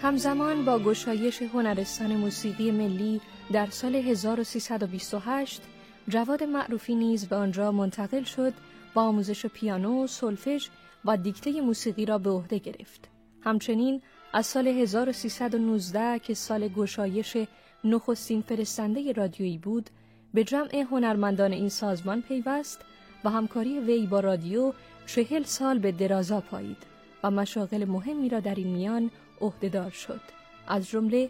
همزمان 0.05 0.65
با 0.65 0.79
گشایش 0.79 1.41
هنرستان 1.41 2.15
موسیقی 2.15 2.71
ملی 2.71 3.21
در 3.51 3.65
سال 3.69 3.95
1328 3.95 5.61
جواد 6.07 6.43
معروفی 6.43 6.95
نیز 6.95 7.25
به 7.25 7.35
آنجا 7.35 7.71
منتقل 7.71 8.23
شد 8.23 8.53
با 8.93 9.01
آموزش 9.01 9.45
پیانو، 9.45 10.07
سولفژ 10.07 10.67
و 11.05 11.17
دیکته 11.17 11.61
موسیقی 11.61 12.05
را 12.05 12.17
به 12.17 12.29
عهده 12.29 12.57
گرفت. 12.57 13.09
همچنین 13.41 14.01
از 14.33 14.45
سال 14.45 14.67
1319 14.67 16.19
که 16.19 16.33
سال 16.33 16.67
گشایش 16.67 17.37
نخستین 17.83 18.41
فرستنده 18.41 19.11
رادیویی 19.11 19.57
بود، 19.57 19.89
به 20.33 20.43
جمع 20.43 20.75
هنرمندان 20.91 21.51
این 21.51 21.69
سازمان 21.69 22.21
پیوست 22.21 22.81
و 23.23 23.29
همکاری 23.29 23.79
وی 23.79 24.07
با 24.07 24.19
رادیو 24.19 24.73
چهل 25.05 25.43
سال 25.43 25.79
به 25.79 25.91
درازا 25.91 26.41
پایید 26.41 26.77
و 27.23 27.31
مشاغل 27.31 27.85
مهمی 27.85 28.29
را 28.29 28.39
در 28.39 28.55
این 28.55 28.67
میان 28.67 29.11
عهدهدار 29.41 29.89
شد 29.89 30.21
از 30.67 30.89
جمله 30.89 31.29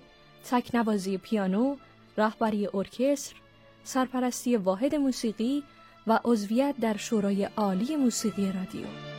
تکنوازی 0.50 1.18
پیانو، 1.18 1.76
رهبری 2.18 2.68
ارکستر، 2.74 3.36
سرپرستی 3.84 4.56
واحد 4.56 4.96
موسیقی 4.96 5.64
و 6.08 6.20
عضویت 6.26 6.76
در 6.82 6.98
شورای 6.98 7.44
عالی 7.44 7.96
موسیقی 7.96 8.52
رادیو. 8.52 9.15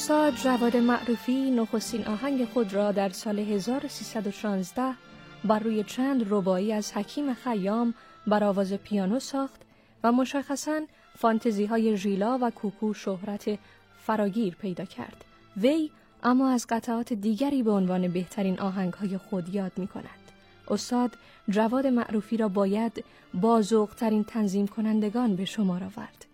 استاد 0.00 0.34
جواد 0.34 0.76
معروفی 0.76 1.50
نخستین 1.50 2.06
آهنگ 2.06 2.44
خود 2.44 2.74
را 2.74 2.92
در 2.92 3.08
سال 3.08 3.38
1316 3.38 4.94
بر 5.44 5.58
روی 5.58 5.84
چند 5.84 6.26
ربایی 6.30 6.72
از 6.72 6.92
حکیم 6.92 7.34
خیام 7.34 7.94
بر 8.26 8.44
آواز 8.44 8.72
پیانو 8.72 9.20
ساخت 9.20 9.60
و 10.04 10.12
مشخصاً 10.12 10.80
فانتزی 11.18 11.64
های 11.64 11.96
ژیلا 11.96 12.38
و 12.42 12.50
کوکو 12.50 12.94
شهرت 12.94 13.58
فراگیر 14.06 14.54
پیدا 14.54 14.84
کرد. 14.84 15.24
وی 15.56 15.90
اما 16.22 16.50
از 16.50 16.66
قطعات 16.68 17.12
دیگری 17.12 17.62
به 17.62 17.70
عنوان 17.70 18.08
بهترین 18.08 18.60
آهنگ 18.60 18.92
های 18.92 19.18
خود 19.18 19.54
یاد 19.54 19.72
می 19.76 19.86
کند. 19.86 20.30
استاد 20.68 21.16
جواد 21.48 21.86
معروفی 21.86 22.36
را 22.36 22.48
باید 22.48 23.04
با 23.34 23.62
ترین 23.96 24.24
تنظیم 24.24 24.66
کنندگان 24.66 25.36
به 25.36 25.44
شمار 25.44 25.84
آورد. 25.84 26.26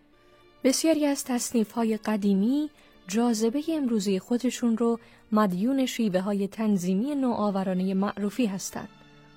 بسیاری 0.65 1.07
از 1.07 1.25
تصنیف 1.25 1.73
های 1.73 1.97
قدیمی 1.97 2.71
جاذبه 3.09 3.63
امروزی 3.69 4.19
خودشون 4.19 4.77
رو 4.77 4.99
مدیون 5.33 5.87
شیوه 5.87 6.21
های 6.21 6.49
تنظیمی 6.49 7.15
نوآورانه 7.15 7.95
معروفی 7.95 8.47
هستند. 8.47 8.89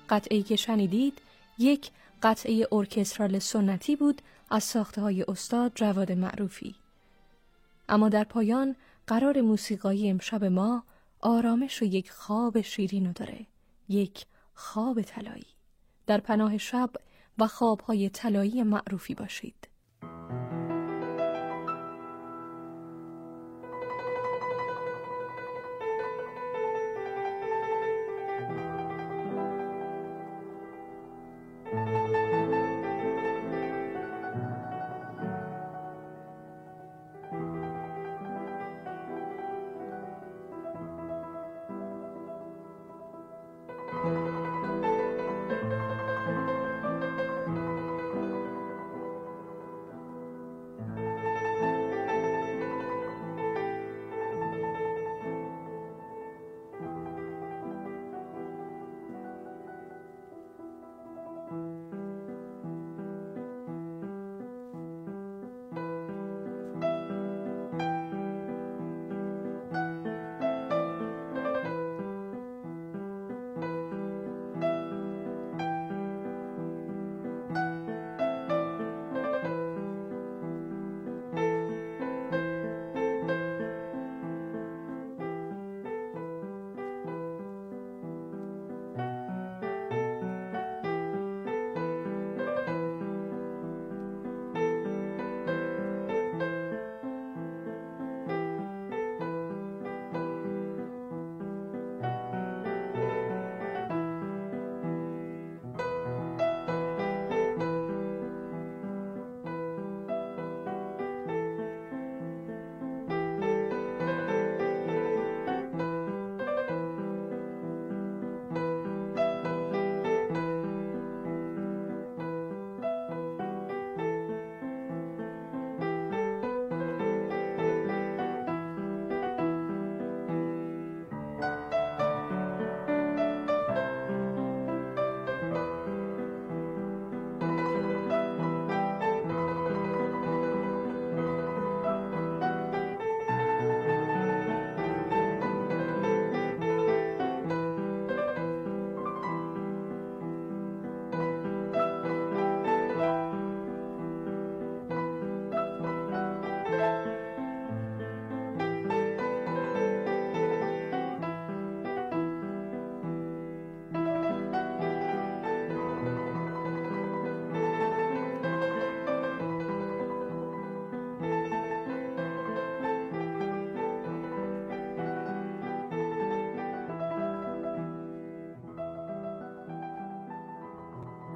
قطعه 0.08 0.42
که 0.42 0.56
شنیدید 0.56 1.18
یک 1.58 1.90
قطعه 2.22 2.66
ارکسترال 2.72 3.38
سنتی 3.38 3.96
بود 3.96 4.22
از 4.50 4.64
ساخته 4.64 5.00
های 5.00 5.22
استاد 5.22 5.72
جواد 5.74 6.12
معروفی. 6.12 6.74
اما 7.88 8.08
در 8.08 8.24
پایان 8.24 8.76
قرار 9.06 9.40
موسیقایی 9.40 10.10
امشب 10.10 10.44
ما 10.44 10.82
آرامش 11.20 11.82
و 11.82 11.84
یک 11.84 12.10
خواب 12.10 12.60
شیرین 12.60 13.12
داره. 13.12 13.46
یک 13.88 14.26
خواب 14.54 15.02
طلایی. 15.02 15.46
در 16.06 16.18
پناه 16.20 16.58
شب 16.58 16.90
و 17.38 17.46
خوابهای 17.46 18.08
طلایی 18.08 18.62
معروفی 18.62 19.14
باشید. 19.14 19.69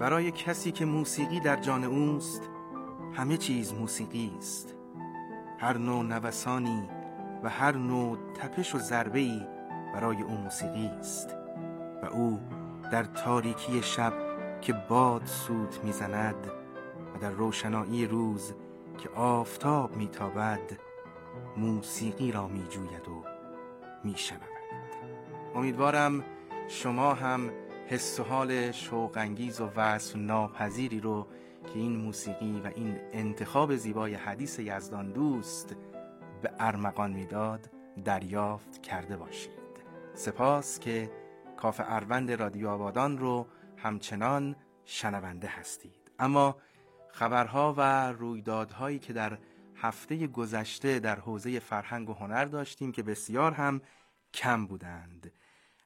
برای 0.05 0.31
کسی 0.31 0.73
که 0.73 0.85
موسیقی 0.85 1.41
در 1.41 1.57
جان 1.57 1.85
اوست 1.85 2.43
همه 3.13 3.37
چیز 3.37 3.73
موسیقی 3.73 4.33
است. 4.39 4.75
هر 5.59 5.79
نوع 5.79 6.05
نوسانی 6.05 6.89
و 7.43 7.49
هر 7.49 7.77
نوع 7.77 8.19
تپش 8.35 8.75
و 8.75 8.79
ضربه‌ای 8.79 9.47
برای 9.95 10.23
او 10.23 10.37
موسیقی 10.37 10.87
است 10.87 11.37
و 12.03 12.07
او 12.07 12.41
در 12.93 13.05
تاریکی 13.05 13.83
شب 13.83 14.13
که 14.61 14.73
باد 14.89 15.25
سوت 15.25 15.85
می‌زند 15.85 16.47
و 17.15 17.19
در 17.19 17.31
روشنایی 17.31 18.07
روز 18.07 18.55
که 18.99 19.09
آفتاب 19.09 19.97
میتابد 19.97 20.79
موسیقی 21.57 22.33
را 22.33 22.49
میجوید 22.49 23.09
و 23.09 23.25
میشنود. 24.05 24.43
امیدوارم 25.55 26.25
شما 26.69 27.15
هم 27.15 27.51
حس 27.87 28.21
و 28.21 28.23
حال 28.23 28.73
شوقانگیز 28.73 29.61
و 29.61 29.71
وصف 29.77 30.17
ناپذیری 30.17 31.01
رو 31.01 31.27
که 31.67 31.79
این 31.79 31.97
موسیقی 31.97 32.61
و 32.65 32.71
این 32.77 32.99
انتخاب 33.13 33.77
زیبای 33.77 34.15
حدیث 34.15 34.59
یزدان 34.59 35.13
دوست 35.13 35.77
به 36.43 36.51
ارمغان 36.59 37.13
می‌داد 37.13 37.71
دریافت 38.05 38.83
کرده 38.83 39.17
باشید. 39.17 39.51
سپاس 40.15 40.79
که 40.79 41.11
کاف 41.57 41.81
اروند 41.85 42.33
رادیو 42.33 42.69
آبادان 42.69 43.19
رو 43.19 43.47
همچنان 43.77 44.57
شنونده 44.85 45.49
هستید. 45.49 46.11
اما 46.19 46.57
خبرها 47.13 47.75
و 47.77 48.13
رویدادهایی 48.13 48.99
که 48.99 49.13
در 49.13 49.39
هفته 49.77 50.27
گذشته 50.27 50.99
در 50.99 51.21
حوزه 51.21 51.59
فرهنگ 51.59 52.11
و 52.11 52.15
هنر 52.15 52.45
داشتیم 52.45 52.93
که 52.93 53.03
بسیار 53.03 53.53
هم 53.53 53.81
کم 54.35 54.67
بودند. 54.67 55.33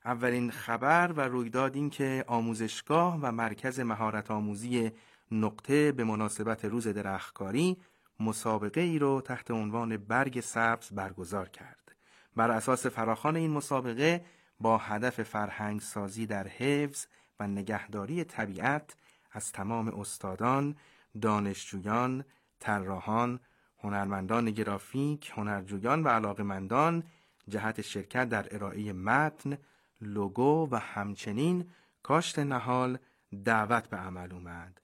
اولین 0.08 0.50
خبر 0.50 1.12
و 1.16 1.20
رویداد 1.20 1.74
این 1.74 1.90
که 1.90 2.24
آموزشگاه 2.26 3.18
و 3.22 3.32
مرکز 3.32 3.80
مهارت 3.80 4.30
آموزی 4.30 4.90
نقطه 5.32 5.92
به 5.92 6.04
مناسبت 6.04 6.64
روز 6.64 6.88
درختکاری 6.88 7.76
مسابقه 8.20 8.80
ای 8.80 8.98
رو 8.98 9.20
تحت 9.20 9.50
عنوان 9.50 9.96
برگ 9.96 10.40
سبز 10.40 10.88
برگزار 10.92 11.48
کرد. 11.48 11.94
بر 12.36 12.50
اساس 12.50 12.86
فراخان 12.86 13.36
این 13.36 13.50
مسابقه 13.50 14.24
با 14.60 14.78
هدف 14.78 15.22
فرهنگ 15.22 15.80
سازی 15.80 16.26
در 16.26 16.48
حفظ 16.48 17.06
و 17.40 17.46
نگهداری 17.46 18.24
طبیعت 18.24 18.96
از 19.32 19.52
تمام 19.52 19.88
استادان، 19.88 20.76
دانشجویان، 21.22 22.24
طراحان، 22.60 23.40
هنرمندان 23.78 24.50
گرافیک، 24.50 25.32
هنرجویان 25.34 26.02
و 26.02 26.08
علاقمندان 26.08 27.02
جهت 27.48 27.80
شرکت 27.80 28.28
در 28.28 28.54
ارائه 28.54 28.92
متن، 28.92 29.58
لوگو 30.00 30.68
و 30.70 30.76
همچنین 30.76 31.70
کاشت 32.02 32.38
نهال 32.38 32.98
دعوت 33.44 33.88
به 33.88 33.96
عمل 33.96 34.32
اومد. 34.32 34.80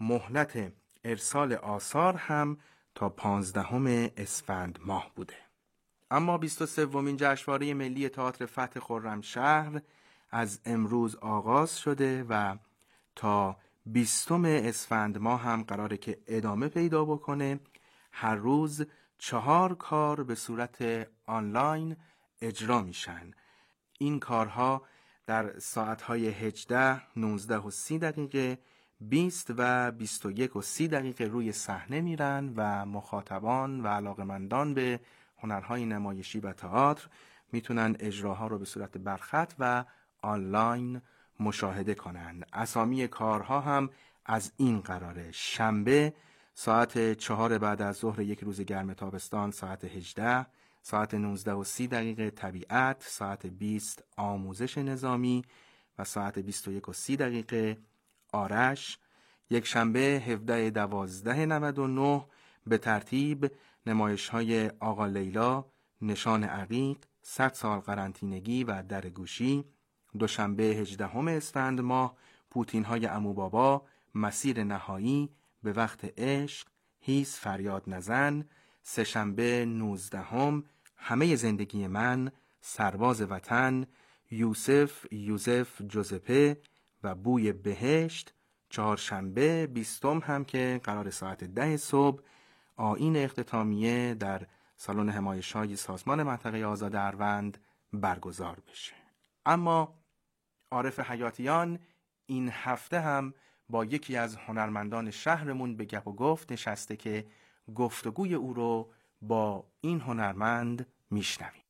مهلت 0.00 0.72
ارسال 1.04 1.52
آثار 1.52 2.16
هم 2.16 2.58
تا 2.94 3.08
پانزدهم 3.08 3.86
اسفند 4.16 4.78
ماه 4.84 5.12
بوده. 5.16 5.34
اما 6.10 6.38
23 6.38 6.86
ومین 6.86 7.16
جشنواره 7.16 7.74
ملی 7.74 8.08
تئاتر 8.08 8.46
فتح 8.46 8.80
خرمشهر 8.80 9.80
از 10.30 10.60
امروز 10.64 11.16
آغاز 11.16 11.78
شده 11.78 12.24
و 12.28 12.56
تا 13.16 13.56
بیستم 13.86 14.44
اسفند 14.44 15.18
ماه 15.18 15.40
هم 15.40 15.62
قراره 15.62 15.96
که 15.96 16.18
ادامه 16.26 16.68
پیدا 16.68 17.04
بکنه 17.04 17.60
هر 18.12 18.34
روز 18.34 18.86
چهار 19.18 19.74
کار 19.74 20.24
به 20.24 20.34
صورت 20.34 21.08
آنلاین 21.26 21.96
اجرا 22.40 22.82
میشن 22.82 23.30
این 23.98 24.20
کارها 24.20 24.82
در 25.26 25.58
ساعتهای 25.58 26.28
18, 26.28 27.18
19 27.18 27.56
و 27.56 27.70
30 27.70 27.98
دقیقه 27.98 28.58
20 29.00 29.50
و 29.58 29.90
21 29.90 30.56
و 30.56 30.62
30 30.62 30.88
دقیقه 30.88 31.24
روی 31.24 31.52
صحنه 31.52 32.00
میرن 32.00 32.52
و 32.56 32.86
مخاطبان 32.86 33.80
و 33.80 33.86
علاقمندان 33.86 34.74
به 34.74 35.00
هنرهای 35.38 35.84
نمایشی 35.84 36.40
و 36.40 36.52
تئاتر 36.52 37.08
می‌تونن 37.52 37.96
اجراها 37.98 38.46
رو 38.46 38.58
به 38.58 38.64
صورت 38.64 38.98
برخط 38.98 39.52
و 39.58 39.84
آنلاین 40.22 41.00
مشاهده 41.40 41.94
کنند. 41.94 42.46
اسامی 42.52 43.08
کارها 43.08 43.60
هم 43.60 43.90
از 44.26 44.52
این 44.56 44.80
قراره 44.80 45.32
شنبه 45.32 46.14
ساعت 46.54 47.12
چهار 47.12 47.58
بعد 47.58 47.82
از 47.82 47.96
ظهر 47.96 48.20
یک 48.20 48.40
روز 48.40 48.60
گرم 48.60 48.94
تابستان 48.94 49.50
ساعت 49.50 49.84
18 49.84 50.46
ساعت 50.86 51.14
19 51.14 51.52
و 51.52 51.64
30 51.64 51.86
دقیقه 51.86 52.30
طبیعت 52.30 53.04
ساعت 53.08 53.46
20 53.46 54.04
آموزش 54.16 54.78
نظامی 54.78 55.44
و 55.98 56.04
ساعت 56.04 56.38
21 56.38 56.88
و 56.88 56.92
30 56.92 57.16
دقیقه 57.16 57.78
آرش. 58.32 58.98
یک 59.50 59.66
شنبه 59.66 60.00
17 60.00 60.70
12 60.70 61.46
99 61.46 62.26
به 62.66 62.78
ترتیب 62.78 63.50
نمایش 63.86 64.28
های 64.28 64.68
آقا 64.68 65.06
لیلا 65.06 65.64
نشان 66.02 66.44
عقیق 66.44 66.98
100 67.22 67.52
سال 67.52 67.78
قرنطینگی 67.80 68.64
و 68.64 68.82
درگوشی 68.82 69.64
دوشنبه 70.18 70.62
18 70.62 71.18
اسفند 71.18 71.80
ماه 71.80 72.16
پوتین 72.50 72.84
های 72.84 73.06
امو 73.06 73.34
بابا 73.34 73.86
مسیر 74.14 74.64
نهایی 74.64 75.30
به 75.62 75.72
وقت 75.72 76.18
عشق 76.18 76.68
هیس 77.00 77.38
فریاد 77.38 77.82
نزن. 77.86 78.44
سهشنبه 78.82 79.64
19 79.64 80.18
همه 81.06 81.36
زندگی 81.36 81.86
من 81.86 82.30
سرباز 82.60 83.22
وطن 83.22 83.86
یوسف 84.30 85.12
یوزف 85.12 85.82
جوزپه 85.82 86.60
و 87.02 87.14
بوی 87.14 87.52
بهشت 87.52 88.34
چهارشنبه 88.68 89.66
بیستم 89.66 90.18
هم 90.18 90.44
که 90.44 90.80
قرار 90.84 91.10
ساعت 91.10 91.44
ده 91.44 91.76
صبح 91.76 92.22
آین 92.76 93.16
اختتامیه 93.16 94.14
در 94.14 94.46
سالن 94.76 95.08
همایش 95.08 95.52
های 95.52 95.76
سازمان 95.76 96.22
منطقه 96.22 96.64
آزاد 96.64 96.96
اروند 96.96 97.58
برگزار 97.92 98.62
بشه. 98.68 98.94
اما 99.46 99.94
عارف 100.70 101.00
حیاتیان 101.00 101.78
این 102.26 102.48
هفته 102.52 103.00
هم 103.00 103.34
با 103.68 103.84
یکی 103.84 104.16
از 104.16 104.36
هنرمندان 104.36 105.10
شهرمون 105.10 105.76
به 105.76 105.84
گپ 105.84 106.06
و 106.06 106.12
گفت 106.12 106.52
نشسته 106.52 106.96
که 106.96 107.26
گفتگوی 107.74 108.34
او 108.34 108.54
رو 108.54 108.92
با 109.22 109.66
این 109.80 110.00
هنرمند 110.00 110.86
میشنویم. 111.14 111.64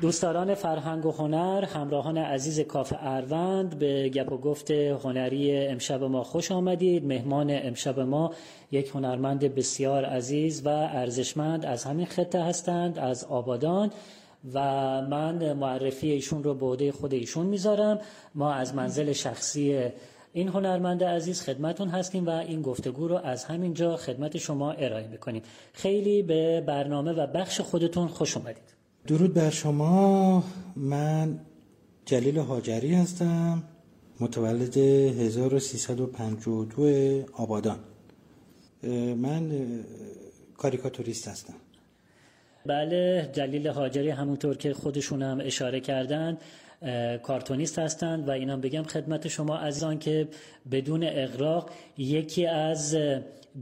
دوستداران 0.00 0.54
فرهنگ 0.54 1.06
و 1.06 1.12
هنر 1.12 1.64
همراهان 1.64 2.18
عزیز 2.18 2.60
کاف 2.60 2.92
اروند 3.00 3.78
به 3.78 4.08
گپ 4.08 4.32
و 4.32 4.38
گفت 4.38 4.70
هنری 4.70 5.66
امشب 5.66 6.02
ما 6.02 6.24
خوش 6.24 6.52
آمدید. 6.52 7.06
مهمان 7.06 7.46
امشب 7.50 8.00
ما 8.00 8.34
یک 8.70 8.88
هنرمند 8.88 9.54
بسیار 9.54 10.04
عزیز 10.04 10.66
و 10.66 10.68
ارزشمند 10.68 11.64
از 11.64 11.84
همین 11.84 12.06
خطه 12.06 12.42
هستند 12.42 12.98
از 12.98 13.24
آبادان. 13.24 13.90
و 14.54 14.60
من 15.02 15.52
معرفی 15.52 16.10
ایشون 16.10 16.44
رو 16.44 16.54
به 16.54 16.66
عهده 16.66 16.92
خود 16.92 17.14
ایشون 17.14 17.46
می‌ذارم. 17.46 17.98
ما 18.34 18.52
از 18.52 18.74
منزل 18.74 19.12
شخصی 19.12 19.90
این 20.32 20.48
هنرمند 20.48 21.04
عزیز 21.04 21.42
خدمتون 21.42 21.88
هستیم 21.88 22.26
و 22.26 22.30
این 22.30 22.62
گفتگو 22.62 23.08
رو 23.08 23.16
از 23.16 23.44
همین 23.44 23.74
جا 23.74 23.96
خدمت 23.96 24.38
شما 24.38 24.72
ارائه 24.72 25.06
می‌کنیم. 25.06 25.42
خیلی 25.72 26.22
به 26.22 26.60
برنامه 26.60 27.12
و 27.12 27.26
بخش 27.26 27.60
خودتون 27.60 28.08
خوش 28.08 28.36
اومدید. 28.36 28.75
درود 29.06 29.34
بر 29.34 29.50
شما. 29.50 30.44
من 30.76 31.40
جلیل 32.06 32.38
حاجری 32.38 32.94
هستم 32.94 33.62
متولد 34.20 34.76
1352 34.76 37.24
آبادان. 37.32 37.78
من 39.16 39.50
کاریکاتوریست 40.56 41.28
هستم. 41.28 41.54
بله 42.66 43.30
جلیل 43.32 43.68
حاجری 43.68 44.10
همونطور 44.10 44.56
که 44.56 44.74
خودشون 44.74 45.22
هم 45.22 45.40
اشاره 45.40 45.80
کردن 45.80 46.38
کارتونیست 47.22 47.78
هستند 47.78 48.28
و 48.28 48.30
اینم 48.30 48.60
بگم 48.60 48.82
خدمت 48.82 49.28
شما 49.28 49.56
عزیزان 49.56 49.98
که 49.98 50.28
بدون 50.70 51.04
اغراق 51.04 51.70
یکی 51.98 52.46
از 52.46 52.96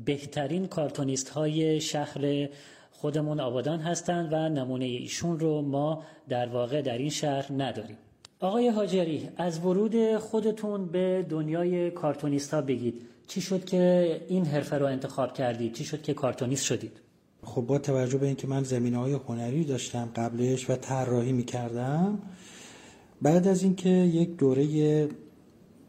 بهترین 0.05 0.67
کارتونیست 0.67 1.29
های 1.29 1.81
شهر 1.81 2.49
خودمون 3.05 3.41
آبادان 3.41 3.81
هستند 3.81 4.33
و 4.33 4.49
نمونه 4.49 4.85
ایشون 4.85 5.39
رو 5.39 5.63
ما 5.63 6.03
در 6.29 6.49
واقع 6.49 6.83
در 6.83 6.99
این 6.99 7.11
شهر 7.11 7.53
نداریم. 7.53 7.97
آقای 8.41 8.69
هاجری 8.69 9.29
از 9.37 9.59
ورود 9.59 10.17
خودتون 10.17 10.87
به 10.87 11.27
دنیای 11.29 11.91
کارتونیست 11.91 12.55
ها 12.55 12.63
بگید. 12.63 13.03
چی 13.27 13.41
شد 13.41 13.65
که 13.65 14.21
این 14.29 14.45
حرفه 14.45 14.79
رو 14.79 14.87
انتخاب 14.87 15.33
کردید؟ 15.33 15.73
چی 15.73 15.85
شد 15.85 16.03
که 16.03 16.15
کارتونیست 16.15 16.65
شدید؟ 16.65 16.93
خب 17.43 17.63
با 17.63 17.79
توجه 17.79 18.19
به 18.19 18.27
اینکه 18.27 18.47
من 18.47 18.63
زمینه 18.63 18.99
های 18.99 19.13
هنری 19.13 19.65
داشتم 19.65 20.09
قبلش 20.17 20.71
و 20.71 20.77
طراحی 20.77 21.33
می‌کردم 21.33 22.19
بعد 23.23 23.49
از 23.49 23.63
اینکه 23.63 23.89
یک 23.89 24.37
دوره 24.37 25.09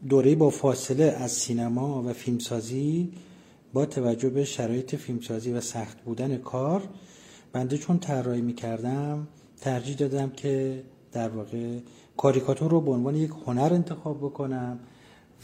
دوره 0.08 0.34
با 0.34 0.50
فاصله 0.50 1.04
از 1.04 1.30
سینما 1.32 2.02
و 2.02 2.12
فیلمسازی 2.12 3.12
با 3.76 3.86
توجه 3.86 4.30
به 4.30 4.44
شرایط 4.44 4.94
فیلمسازی 4.94 5.52
و 5.52 5.60
سخت 5.60 6.00
بودن 6.00 6.36
کار 6.36 6.82
بنده 7.52 7.78
چون 7.78 7.98
طراحی 7.98 8.40
می‌کردم 8.40 9.28
ترجیح 9.60 9.96
دادم 9.96 10.30
که 10.30 10.82
در 11.12 11.28
واقع 11.28 11.78
کاریکاتور 12.16 12.70
رو 12.70 12.80
به 12.80 12.90
عنوان 12.90 13.14
یک 13.16 13.30
هنر 13.46 13.68
انتخاب 13.72 14.18
بکنم 14.18 14.78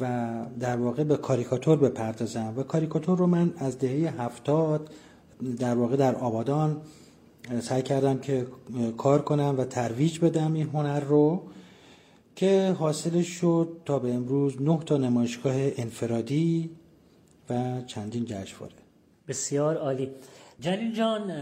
و 0.00 0.30
در 0.60 0.76
واقع 0.76 1.04
به 1.04 1.16
کاریکاتور 1.16 1.76
بپردازم. 1.76 2.54
و 2.56 2.62
کاریکاتور 2.62 3.18
رو 3.18 3.26
من 3.26 3.54
از 3.56 3.78
دهه 3.78 4.22
هفتاد 4.22 4.90
در 5.58 5.74
واقع 5.74 5.96
در 5.96 6.14
آبادان 6.14 6.80
سعی 7.60 7.82
کردم 7.82 8.18
که 8.18 8.46
کار 8.96 9.22
کنم 9.22 9.54
و 9.58 9.64
ترویج 9.64 10.18
بدم 10.20 10.52
این 10.52 10.68
هنر 10.68 11.00
رو 11.00 11.42
که 12.36 12.76
حاصلش 12.78 13.28
شد 13.28 13.68
تا 13.84 13.98
به 13.98 14.14
امروز 14.14 14.62
نه 14.62 14.78
تا 14.86 14.96
نمایشگاه 14.96 15.54
انفرادی 15.56 16.70
و 17.50 17.80
چندین 17.86 18.24
جشنواره. 18.24 18.74
بسیار 19.28 19.76
عالی. 19.76 20.10
جلیل 20.60 20.94
جان 20.94 21.32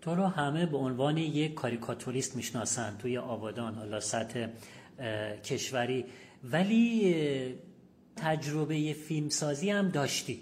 تو 0.00 0.14
رو 0.14 0.24
همه 0.24 0.66
به 0.66 0.76
عنوان 0.76 1.18
یک 1.18 1.54
کاریکاتوریست 1.54 2.36
می‌شناسن 2.36 2.96
توی 2.98 3.18
آبادان 3.18 3.74
حالا 3.74 4.00
سطح 4.00 4.46
کشوری. 5.44 6.04
ولی 6.44 7.14
تجربه 8.16 8.92
فیلمسازی 8.92 9.70
هم 9.70 9.88
داشتی. 9.88 10.40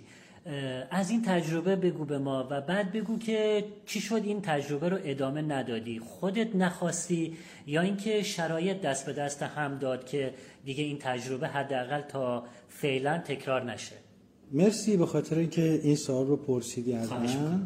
از 0.90 1.10
این 1.10 1.22
تجربه 1.22 1.76
بگو 1.76 2.04
به 2.04 2.18
ما 2.18 2.48
و 2.50 2.60
بعد 2.60 2.92
بگو 2.92 3.18
که 3.18 3.64
چی 3.86 4.00
شد 4.00 4.20
این 4.24 4.42
تجربه 4.42 4.88
رو 4.88 4.98
ادامه 5.04 5.42
ندادی. 5.42 5.98
خودت 5.98 6.56
نخواستی 6.56 7.36
یا 7.66 7.80
اینکه 7.80 8.22
شرایط 8.22 8.80
دست 8.80 9.06
به 9.06 9.12
دست 9.12 9.42
هم 9.42 9.78
داد 9.78 10.06
که 10.06 10.34
دیگه 10.64 10.84
این 10.84 10.98
تجربه 10.98 11.48
حداقل 11.48 12.00
تا 12.00 12.44
فعلا 12.68 13.18
تکرار 13.18 13.72
نشه؟ 13.72 14.03
مرسی 14.52 14.96
به 14.96 15.06
خاطر 15.06 15.38
اینکه 15.38 15.80
این 15.82 15.96
سوال 15.96 16.26
رو 16.26 16.36
پرسیدی 16.36 16.92
از 16.92 17.10
من. 17.12 17.62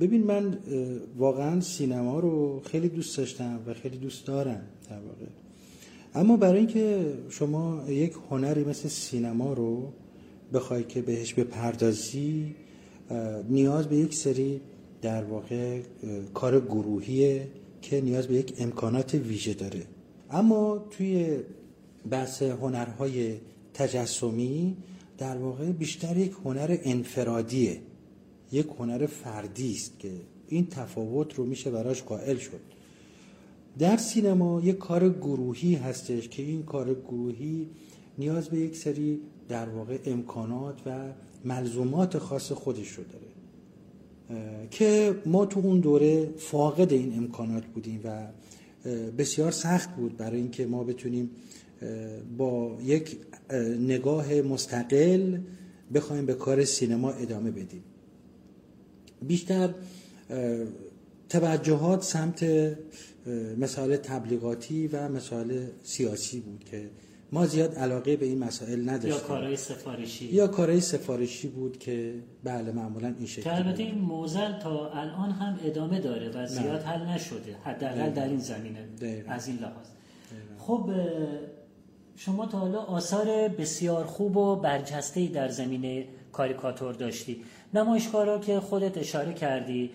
ببین 0.00 0.24
من 0.24 0.58
واقعا 1.16 1.60
سینما 1.60 2.20
رو 2.20 2.60
خیلی 2.60 2.88
دوست 2.88 3.16
داشتم 3.18 3.60
و 3.66 3.74
خیلی 3.74 3.96
دوست 3.96 4.26
دارم 4.26 4.62
در 4.90 4.98
واقع. 4.98 5.26
اما 6.14 6.36
برای 6.36 6.58
اینکه 6.58 7.14
شما 7.30 7.90
یک 7.90 8.12
هنری 8.30 8.64
مثل 8.64 8.88
سینما 8.88 9.52
رو 9.52 9.92
بخوای 10.52 10.84
که 10.84 11.02
بهش 11.02 11.34
بپردازی 11.34 12.54
نیاز 13.48 13.86
به 13.86 13.96
یک 13.96 14.14
سری 14.14 14.60
در 15.02 15.24
واقع 15.24 15.80
کار 16.34 16.60
گروهیه 16.60 17.48
که 17.82 18.00
نیاز 18.00 18.26
به 18.26 18.34
یک 18.34 18.54
امکانات 18.58 19.14
ویژه 19.14 19.54
داره. 19.54 19.82
اما 20.30 20.86
توی 20.90 21.38
بحث 22.10 22.42
هنرهای 22.42 23.34
تجسمی 23.74 24.76
در 25.18 25.36
واقع 25.36 25.72
بیشتر 25.72 26.16
یک 26.16 26.32
هنر 26.44 26.78
انفرادیه. 26.82 27.80
یک 28.52 28.66
هنر 28.78 29.06
فردی 29.06 29.72
است 29.72 29.98
که 29.98 30.10
این 30.48 30.66
تفاوت 30.66 31.34
رو 31.34 31.46
میشه 31.46 31.70
براش 31.70 32.02
قائل 32.02 32.36
شد. 32.36 32.60
در 33.78 33.96
سینما 33.96 34.60
یک 34.60 34.78
کار 34.78 35.08
گروهی 35.08 35.74
هستش 35.74 36.28
که 36.28 36.42
این 36.42 36.62
کار 36.62 36.94
گروهی 36.94 37.68
نیاز 38.18 38.48
به 38.48 38.58
یک 38.58 38.76
سری 38.76 39.20
در 39.48 39.68
واقع 39.68 39.98
امکانات 40.06 40.80
و 40.86 41.12
ملزومات 41.44 42.18
خاص 42.18 42.52
خودش 42.52 42.88
رو 42.88 43.04
داره 43.04 43.34
که 44.70 45.20
ما 45.26 45.46
تو 45.46 45.60
اون 45.60 45.80
دوره 45.80 46.34
فاقد 46.36 46.92
این 46.92 47.16
امکانات 47.16 47.66
بودیم 47.66 48.00
و 48.04 48.26
بسیار 49.18 49.50
سخت 49.50 49.96
بود 49.96 50.16
برای 50.16 50.40
اینکه 50.40 50.66
ما 50.66 50.84
بتونیم 50.84 51.30
با 52.38 52.78
یک 52.84 53.16
نگاه 53.78 54.34
مستقل 54.34 55.38
بخوایم 55.94 56.26
به 56.26 56.34
کار 56.34 56.64
سینما 56.64 57.10
ادامه 57.10 57.50
بدیم. 57.50 57.84
بیشتر 59.22 59.74
توجهات 61.28 62.02
سمت 62.02 62.44
مسائل 63.58 63.96
تبلیغاتی 63.96 64.88
و 64.88 65.08
مسائل 65.08 65.66
سیاسی 65.82 66.40
بود 66.40 66.64
که 66.64 66.90
ما 67.32 67.46
زیاد 67.46 67.74
علاقه 67.74 68.16
به 68.16 68.26
این 68.26 68.38
مسائل 68.38 68.88
نداشتیم. 68.88 69.10
یا 69.10 69.18
کارهای 69.18 69.56
سفارشی. 69.56 70.24
یا 70.26 70.46
کارهای 70.46 70.80
سفارشی 70.80 71.48
بود 71.48 71.78
که 71.78 72.14
بله 72.44 72.72
معمولا 72.72 73.14
این 73.18 73.26
شکلی 73.26 73.44
که 73.44 73.54
البته 73.54 73.82
این 73.82 73.98
موزل 73.98 74.58
تا 74.58 74.90
الان 74.90 75.30
هم 75.30 75.58
ادامه 75.64 76.00
داره 76.00 76.28
و 76.28 76.46
زیاد 76.46 76.82
حل 76.82 77.06
نشده 77.06 77.56
حداقل 77.64 78.10
در 78.10 78.28
این 78.28 78.38
زمینه 78.38 78.88
از 79.28 79.48
این 79.48 79.56
لحاظ. 79.56 79.86
خب 80.58 80.90
شما 82.16 82.46
تا 82.46 82.58
حالا 82.58 82.78
آثار 82.78 83.48
بسیار 83.48 84.04
خوب 84.04 84.36
و 84.36 84.56
برجسته 84.56 85.26
در 85.26 85.48
زمینه 85.48 86.06
کاریکاتور 86.32 86.94
داشتی. 86.94 87.44
نمایشگاه 87.74 88.40
که 88.40 88.60
خودت 88.60 88.98
اشاره 88.98 89.32
کردی 89.32 89.90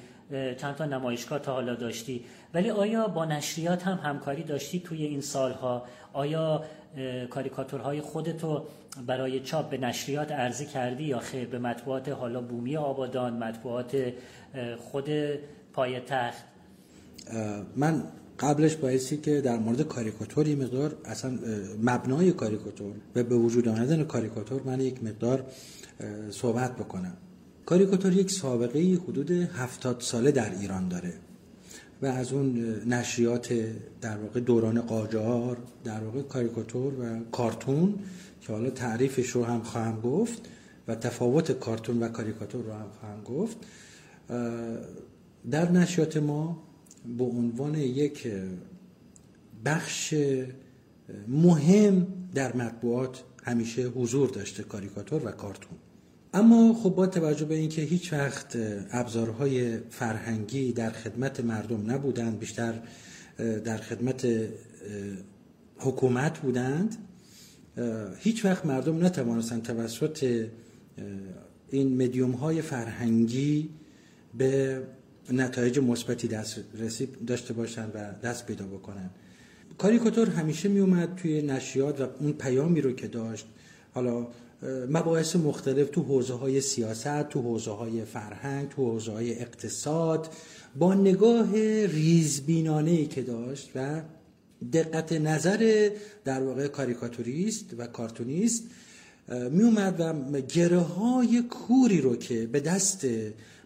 چند 0.57 0.75
تا 0.75 0.85
نمایشگاه 0.85 1.39
تا 1.39 1.53
حالا 1.53 1.75
داشتی. 1.75 2.25
ولی 2.53 2.69
آیا 2.69 3.07
با 3.07 3.25
نشریات 3.25 3.83
هم 3.83 3.99
همکاری 4.03 4.43
داشتی 4.43 4.79
توی 4.79 5.05
این 5.05 5.21
سالها؟ 5.21 5.85
آیا 6.13 6.63
کاریکاتورهای 7.29 8.01
خودتو 8.01 8.65
برای 9.07 9.39
چاپ 9.39 9.69
به 9.69 9.77
نشریات 9.77 10.31
عرضه 10.31 10.65
کردی 10.65 11.03
یا 11.03 11.19
خیر 11.19 11.47
به 11.47 11.59
مطبوعات 11.59 12.09
حالا 12.09 12.41
بومی 12.41 12.77
آبادان 12.77 13.33
مطبوعات 13.33 14.13
خود 14.91 15.09
پای 15.73 15.99
تخت 15.99 16.43
من 17.75 18.03
قبلش 18.39 18.75
بایستی 18.75 19.17
که 19.17 19.41
در 19.41 19.57
مورد 19.57 19.81
کاریکاتور 19.81 20.55
مقدار 20.55 20.97
اصلا 21.05 21.39
مبنای 21.83 22.31
کاریکاتور 22.31 22.93
و 23.15 23.23
به 23.23 23.35
وجود 23.35 23.67
آمدن 23.67 24.03
کاریکاتور 24.03 24.61
من 24.63 24.81
یک 24.81 25.03
مقدار 25.03 25.45
صحبت 26.31 26.75
بکنم. 26.75 27.13
کاریکاتور 27.65 28.13
یک 28.13 28.31
سابقه 28.31 28.99
حدود 29.07 29.31
هفتاد 29.31 30.01
ساله 30.01 30.31
در 30.31 30.59
ایران 30.59 30.87
داره 30.87 31.13
و 32.01 32.05
از 32.05 32.33
اون 32.33 32.75
نشریات 32.87 33.53
در 34.01 34.17
واقع 34.17 34.39
دوران 34.39 34.81
قاجار 34.81 35.57
در 35.83 35.99
واقع 35.99 36.21
کاریکاتور 36.21 36.93
و 36.93 37.19
کارتون 37.31 37.99
که 38.41 38.53
حالا 38.53 38.69
تعریفش 38.69 39.29
رو 39.29 39.43
هم 39.43 39.61
خواهم 39.63 40.01
گفت 40.01 40.41
و 40.87 40.95
تفاوت 40.95 41.51
کارتون 41.51 42.03
و 42.03 42.07
کاریکاتور 42.07 42.63
رو 42.65 42.73
هم 42.73 42.87
خواهم 42.99 43.23
گفت 43.23 43.57
در 45.51 45.71
نشریات 45.71 46.17
ما 46.17 46.68
به 47.17 47.23
عنوان 47.23 47.75
یک 47.75 48.27
بخش 49.65 50.15
مهم 51.27 52.07
در 52.35 52.55
مطبوعات 52.55 53.23
همیشه 53.43 53.87
حضور 53.87 54.29
داشته 54.29 54.63
کاریکاتور 54.63 55.27
و 55.27 55.31
کارتون. 55.31 55.77
اما 56.33 56.73
خب 56.73 56.89
با 56.89 57.07
توجه 57.07 57.45
به 57.45 57.55
اینکه 57.55 57.81
هیچ 57.81 58.13
وقت 58.13 58.57
ابزارهای 58.91 59.77
فرهنگی 59.77 60.71
در 60.71 60.89
خدمت 60.89 61.39
مردم 61.39 61.91
نبودند 61.91 62.39
بیشتر 62.39 62.81
در 63.37 63.77
خدمت 63.77 64.27
حکومت 65.77 66.39
بودند 66.39 66.95
هیچ 68.19 68.45
وقت 68.45 68.65
مردم 68.65 69.05
نتوانستند 69.05 69.61
توسط 69.61 70.47
این 71.69 72.03
مدیوم 72.03 72.31
های 72.31 72.61
فرهنگی 72.61 73.69
به 74.37 74.81
نتایج 75.31 75.79
مثبتی 75.79 76.27
دسترسی 76.27 77.09
داشته 77.27 77.53
باشند 77.53 77.91
و 77.95 78.27
دست 78.27 78.45
پیدا 78.45 78.65
بکنند 78.65 79.09
کاریکاتور 79.77 80.29
همیشه 80.29 80.69
می 80.69 80.79
اومد 80.79 81.15
توی 81.15 81.41
نشریات 81.41 82.01
و 82.01 82.07
اون 82.19 82.33
پیامی 82.33 82.81
رو 82.81 82.91
که 82.91 83.07
داشت 83.07 83.45
حالا 83.93 84.27
مباحث 84.89 85.35
مختلف 85.35 85.89
تو 85.89 86.03
حوزه 86.03 86.33
های 86.33 86.61
سیاست 86.61 87.29
تو 87.29 87.41
حوزه 87.41 87.71
های 87.71 88.05
فرهنگ 88.05 88.69
تو 88.69 88.91
حوزه 88.91 89.11
های 89.11 89.39
اقتصاد 89.39 90.29
با 90.75 90.93
نگاه 90.93 91.55
ریزبینانه 91.85 92.91
ای 92.91 93.05
که 93.05 93.21
داشت 93.21 93.71
و 93.75 94.01
دقت 94.73 95.13
نظر 95.13 95.89
در 96.25 96.43
واقع 96.43 96.67
کاریکاتوریست 96.67 97.65
و 97.77 97.87
کارتونیست 97.87 98.63
می 99.51 99.63
اومد 99.63 99.99
و 99.99 100.41
گره 100.41 100.79
های 100.79 101.41
کوری 101.41 102.01
رو 102.01 102.15
که 102.15 102.47
به 102.47 102.59
دست 102.59 103.07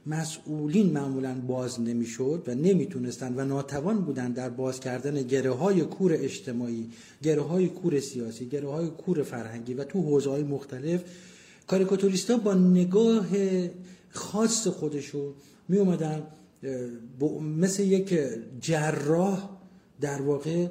مسئولین 0.05 0.89
معمولا 0.89 1.33
باز 1.47 1.81
نمی‌شد 1.81 2.43
و 2.47 2.55
نمی‌تونستند 2.55 3.37
و 3.37 3.45
ناتوان 3.45 4.01
بودند 4.01 4.35
در 4.35 4.49
باز 4.49 4.79
کردن 4.79 5.21
گره 5.21 5.51
های 5.51 5.81
کور 5.81 6.13
اجتماعی 6.13 6.89
گره 7.23 7.41
های 7.41 7.67
کور 7.67 7.99
سیاسی 7.99 8.49
گره 8.49 8.69
های 8.69 8.87
کور 8.87 9.23
فرهنگی 9.23 9.73
و 9.73 9.83
تو 9.83 10.01
حوزه 10.01 10.29
های 10.29 10.43
مختلف 10.43 11.03
کاریکاتوریستا 11.67 12.37
با 12.37 12.53
نگاه 12.53 13.27
خاص 14.09 14.67
خودشو 14.67 15.33
می 15.67 15.77
اومدن 15.77 16.23
مثل 17.59 17.83
یک 17.83 18.19
جراح 18.61 19.49
در 20.01 20.21
واقع 20.21 20.67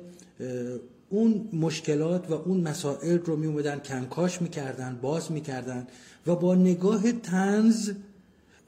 اون 1.11 1.49
مشکلات 1.53 2.31
و 2.31 2.35
اون 2.35 2.61
مسائل 2.61 3.19
رو 3.19 3.37
می 3.37 3.47
اومدن 3.47 3.81
کنکاش 3.85 4.43
می‌کردن 4.43 4.99
باز 5.03 5.33
می‌کردن 5.33 5.87
و 6.27 6.37
با 6.37 6.55
نگاه 6.55 7.13
تنز 7.13 7.91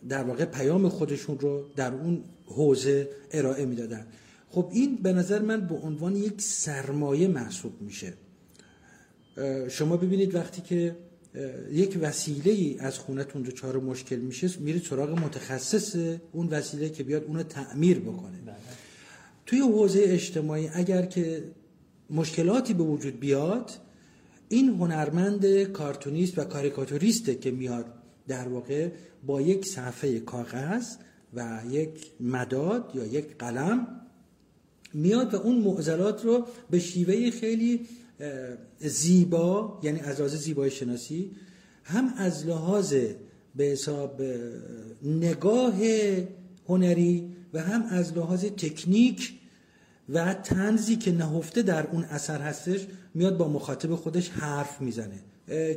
در 0.08 0.22
واقع 0.22 0.44
پیام 0.44 0.88
خودشون 0.88 1.38
رو 1.38 1.64
در 1.76 1.94
اون 1.94 2.24
حوزه 2.46 3.08
ارائه 3.30 3.64
می‌دادن. 3.64 4.06
خب 4.50 4.70
این 4.72 4.96
به 4.96 5.12
نظر 5.12 5.42
من 5.42 5.60
به 5.60 5.74
عنوان 5.74 6.16
یک 6.16 6.40
سرمایه 6.40 7.28
محسوب 7.28 7.72
میشه. 7.80 8.12
شما 9.68 9.96
ببینید 9.96 10.34
وقتی 10.34 10.62
که 10.62 10.96
یک 11.72 11.98
وسیله 12.00 12.52
ای 12.52 12.76
از 12.78 12.98
خونتون 12.98 13.42
دچار 13.42 13.76
مشکل 13.76 14.16
میشه 14.16 14.50
میرید 14.60 14.82
سراغ 14.82 15.18
متخصص 15.18 15.96
اون 16.32 16.48
وسیله 16.48 16.88
که 16.90 17.02
بیاد 17.02 17.24
اونو 17.24 17.42
تعمیر 17.42 17.98
بکنه. 17.98 18.38
توی 19.46 19.58
حوزه 19.58 20.00
اجتماعی 20.04 20.68
اگر 20.74 21.06
که 21.06 21.44
مشکلاتی 22.10 22.74
به 22.74 22.82
وجود 22.82 23.20
بیاد 23.20 23.70
این 24.48 24.68
هنرمند 24.68 25.62
کارتونیست 25.62 26.38
و 26.38 26.44
کاریکاتوریسته 26.44 27.34
که 27.34 27.50
میاد 27.50 27.86
در 28.28 28.48
واقع 28.48 28.90
با 29.26 29.40
یک 29.40 29.66
صفحه 29.66 30.20
کاغذ 30.20 30.86
و 31.34 31.60
یک 31.70 32.06
مداد 32.20 32.92
یا 32.94 33.04
یک 33.04 33.38
قلم 33.38 33.86
میاد 34.94 35.34
و 35.34 35.36
اون 35.36 35.58
معضلات 35.58 36.24
رو 36.24 36.46
به 36.70 36.78
شیوه 36.78 37.30
خیلی 37.30 37.86
زیبا 38.80 39.80
یعنی 39.82 40.00
از 40.00 40.18
لحاظ 40.18 40.34
زیبای 40.34 40.70
شناسی 40.70 41.30
هم 41.84 42.14
از 42.16 42.46
لحاظ 42.46 42.94
به 43.56 43.64
حساب 43.64 44.22
نگاه 45.02 45.74
هنری 46.68 47.30
و 47.54 47.60
هم 47.60 47.82
از 47.82 48.12
لحاظ 48.12 48.44
تکنیک 48.44 49.32
و 50.08 50.34
تنزی 50.34 50.96
که 50.96 51.12
نهفته 51.12 51.62
در 51.62 51.86
اون 51.86 52.04
اثر 52.04 52.40
هستش 52.40 52.86
میاد 53.14 53.36
با 53.36 53.48
مخاطب 53.48 53.94
خودش 53.94 54.28
حرف 54.30 54.80
می‌زنه. 54.80 55.20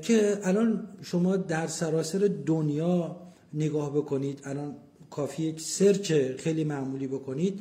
که 0.01 0.39
الان 0.43 0.87
شما 1.01 1.37
در 1.37 1.67
سراسر 1.67 2.29
دنیا 2.45 3.15
نگاه 3.53 3.93
بکنید 3.93 4.41
الان 4.43 4.75
کافی 5.09 5.43
یک 5.43 5.61
سرچ 5.61 6.13
خیلی 6.37 6.63
معمولی 6.63 7.07
بکنید 7.07 7.59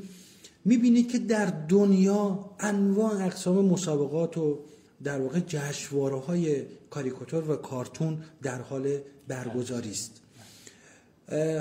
می‌بینید 0.64 1.12
که 1.12 1.18
در 1.18 1.46
دنیا 1.68 2.50
انواع 2.60 3.24
اقسام 3.24 3.64
مسابقات 3.64 4.38
و 4.38 4.58
در 5.04 5.20
واقع 5.20 5.40
جشنواره 5.46 6.16
های 6.20 6.62
کاریکاتور 6.90 7.50
و 7.50 7.56
کارتون 7.56 8.18
در 8.42 8.60
حال 8.60 8.98
برگزاری 9.28 9.90
است. 9.90 10.20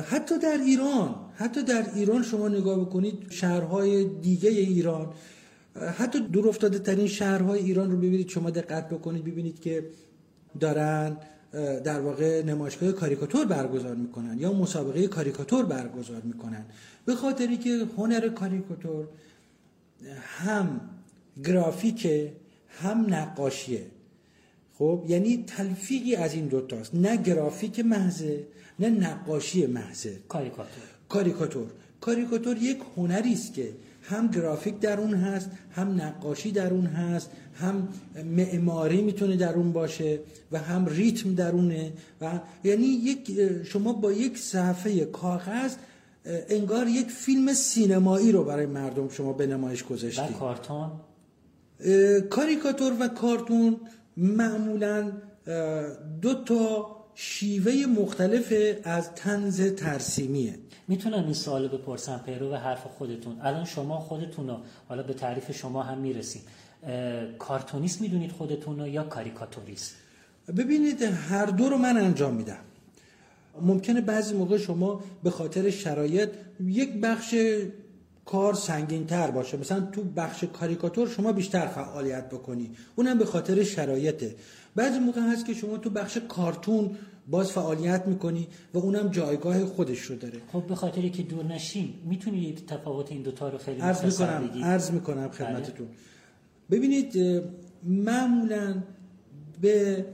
حتی 0.07 0.39
در 0.39 0.57
ایران 0.65 1.15
حتی 1.35 1.63
در 1.63 1.85
ایران 1.95 2.23
شما 2.23 2.47
نگاه 2.47 2.79
بکنید 2.79 3.25
شهرهای 3.29 4.03
دیگه 4.03 4.49
ایران 4.49 5.13
حتی 5.97 6.19
دور 6.19 6.47
افتاده 6.47 6.79
ترین 6.79 7.07
شهرهای 7.07 7.59
ایران 7.59 7.91
رو 7.91 7.97
ببینید 7.97 8.29
شما 8.29 8.49
دقت 8.49 8.89
بکنید 8.89 9.23
ببینید 9.23 9.59
که 9.59 9.85
دارن 10.59 11.17
در 11.83 11.99
واقع 11.99 12.43
نمایشگاه 12.43 12.91
کاریکاتور 12.91 13.45
برگزار 13.45 13.95
می‌کنن 13.95 14.37
یا 14.39 14.53
مسابقه 14.53 15.07
کاریکاتور 15.07 15.65
برگزار 15.65 16.21
می‌کنن. 16.21 16.65
به 17.05 17.15
خاطری 17.15 17.57
که 17.57 17.87
هنر 17.97 18.29
کاریکاتور 18.29 19.07
هم 20.21 20.81
گرافیک 21.43 22.07
هم 22.69 23.13
نقاشیه. 23.13 23.85
خب 24.77 25.03
یعنی 25.07 25.43
تلفیقی 25.47 26.15
از 26.15 26.33
این 26.33 26.47
دوتاست 26.47 26.95
نه 26.95 27.17
گرافیک 27.17 27.79
محضه 27.79 28.47
نه 28.79 28.89
نقاشی 28.89 29.65
محضه. 29.65 30.19
کاریکاتور. 30.29 30.83
کاریکاتور. 31.09 31.67
کاریکاتور 32.01 32.57
یک 32.57 32.79
هنری 32.97 33.33
است 33.33 33.53
که 33.53 33.69
هم 34.09 34.27
گرافیک 34.27 34.79
در 34.79 34.99
اون 34.99 35.13
هست 35.13 35.49
هم 35.75 36.01
نقاشی 36.01 36.51
در 36.51 36.73
اون 36.73 36.85
هست 36.85 37.29
هم 37.55 37.87
معماری 38.25 39.01
می‌تونه 39.01 39.35
در 39.35 39.53
اون 39.53 39.71
باشه 39.71 40.19
و 40.51 40.59
هم 40.59 40.85
ریتم 40.85 41.35
درونه 41.35 41.93
و 42.21 42.39
یعنی 42.63 42.85
یک 42.85 43.31
شما 43.63 43.93
با 43.93 44.11
یک 44.11 44.37
صفحه 44.37 45.05
کاغذ 45.05 45.75
انگار 46.25 46.87
یک 46.87 47.07
فیلم 47.07 47.53
سینمایی 47.53 48.31
رو 48.31 48.43
برای 48.43 48.65
مردم 48.65 49.09
شما 49.09 49.33
به 49.33 49.47
نمایش 49.47 49.83
گذاشتید 49.83 50.35
و 50.35 50.39
کارتون؟ 50.39 50.91
کاریکاتور 52.29 52.93
و 52.99 53.07
کارتون 53.07 53.77
معمولا 54.17 55.11
دو 56.21 56.33
تا 56.33 56.95
شیوه 57.15 57.85
مختلف 57.85 58.53
از 58.83 59.13
تنز 59.15 59.61
ترسیمیه. 59.61 60.59
می‌تونم 60.87 61.23
این 61.23 61.33
سوال 61.33 61.67
بپرسم 61.67 62.21
پیرو 62.25 62.51
و 62.51 62.55
حرف 62.55 62.83
خودتون. 62.97 63.41
الان 63.41 63.65
شما 63.65 63.99
خودتون 63.99 64.47
رو 64.47 64.57
حالا 64.89 65.03
به 65.03 65.13
تعریف 65.13 65.51
شما 65.51 65.83
هم 65.83 65.97
می‌رسیم. 65.97 66.41
کارتونیست 67.39 68.01
می‌دونید 68.01 68.31
خودتون 68.31 68.79
رو 68.79 68.87
یا 68.87 69.03
کاریکاتوریست؟ 69.03 69.95
ببینید 70.57 71.01
هر 71.01 71.45
دو 71.45 71.69
رو 71.69 71.77
من 71.77 71.97
انجام 71.97 72.33
میدم. 72.33 72.59
ممکنه 73.61 74.01
بعضی 74.01 74.35
موقع 74.35 74.57
شما 74.57 75.03
به 75.23 75.29
خاطر 75.29 75.69
شرایط 75.69 76.29
یک 76.65 77.01
بخش 77.01 77.35
کار 78.25 78.53
سنگین 78.53 79.07
تر 79.07 79.31
باشه. 79.31 79.57
مثلا 79.57 79.81
تو 79.81 80.03
بخش 80.03 80.43
کاریکاتور 80.43 81.09
شما 81.09 81.31
بیشتر 81.31 81.67
فعالیت 81.67 82.29
بکنی. 82.29 82.71
اونم 82.95 83.17
به 83.17 83.25
خاطر 83.25 83.63
شرایطه. 83.63 84.35
بعضی 84.75 84.99
موقع 84.99 85.21
هست 85.21 85.45
که 85.45 85.53
شما 85.53 85.77
تو 85.77 85.89
بخش 85.89 86.17
کارتون 86.17 86.97
باز 87.29 87.51
فعالیت 87.51 88.07
می‌کنی 88.07 88.47
و 88.73 88.77
اونم 88.77 89.07
جایگاه 89.09 89.65
خودش 89.65 89.99
رو 89.99 90.15
داره. 90.15 90.41
خب 90.51 90.63
به 90.67 90.75
خاطری 90.75 91.09
که 91.09 91.23
دور 91.23 91.45
نشیم 91.45 91.93
می‌تونید 92.05 92.65
تفاوت 92.67 93.11
این 93.11 93.21
دوتا 93.21 93.49
رو 93.49 93.57
خیلی 93.57 93.81
عرض 93.81 94.05
می‌کنم 94.05 94.49
عرض 94.63 94.91
می‌کنم 94.91 95.29
خدمتتون. 95.29 95.87
ببینید 96.71 97.43
معمولا 97.83 98.83
به 99.61 100.05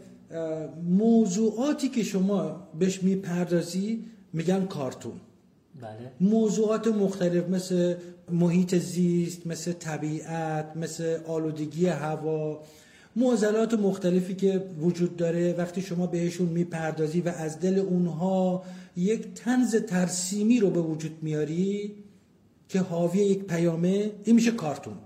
موضوعاتی 0.84 1.90
که 1.90 2.04
شما 2.04 2.68
بهش 2.80 3.04
می‌پردازی 3.04 4.06
میگن 4.34 4.66
کارتون. 4.66 5.14
بله. 5.82 6.12
موضوعات 6.22 6.88
مختلف 6.88 7.50
مثل 7.50 7.96
محیط 8.32 8.76
زیست 8.76 9.48
مثل 9.48 9.74
طبیعت 9.74 10.78
مثل 10.78 11.18
آلودگی 11.28 11.86
هوا 11.86 12.64
معضلات 13.16 13.74
مختلفی 13.74 14.36
که 14.36 14.64
وجود 14.80 15.16
داره 15.16 15.54
وقتی 15.54 15.82
شما 15.82 16.08
بهشون 16.08 16.48
می‌پردازی 16.48 17.22
و 17.22 17.30
از 17.30 17.60
دل 17.60 17.80
اونها 17.80 18.64
یک 18.98 19.34
تنز 19.34 19.76
ترسیمی 19.76 20.60
رو 20.60 20.70
به 20.70 20.82
وجود 20.82 21.18
میاری 21.22 21.96
که 22.70 22.80
حاوی 22.80 23.20
یک 23.20 23.44
پیامه 23.44 24.12
این 24.24 24.36
میشه 24.36 24.52
کارتون. 24.52 24.98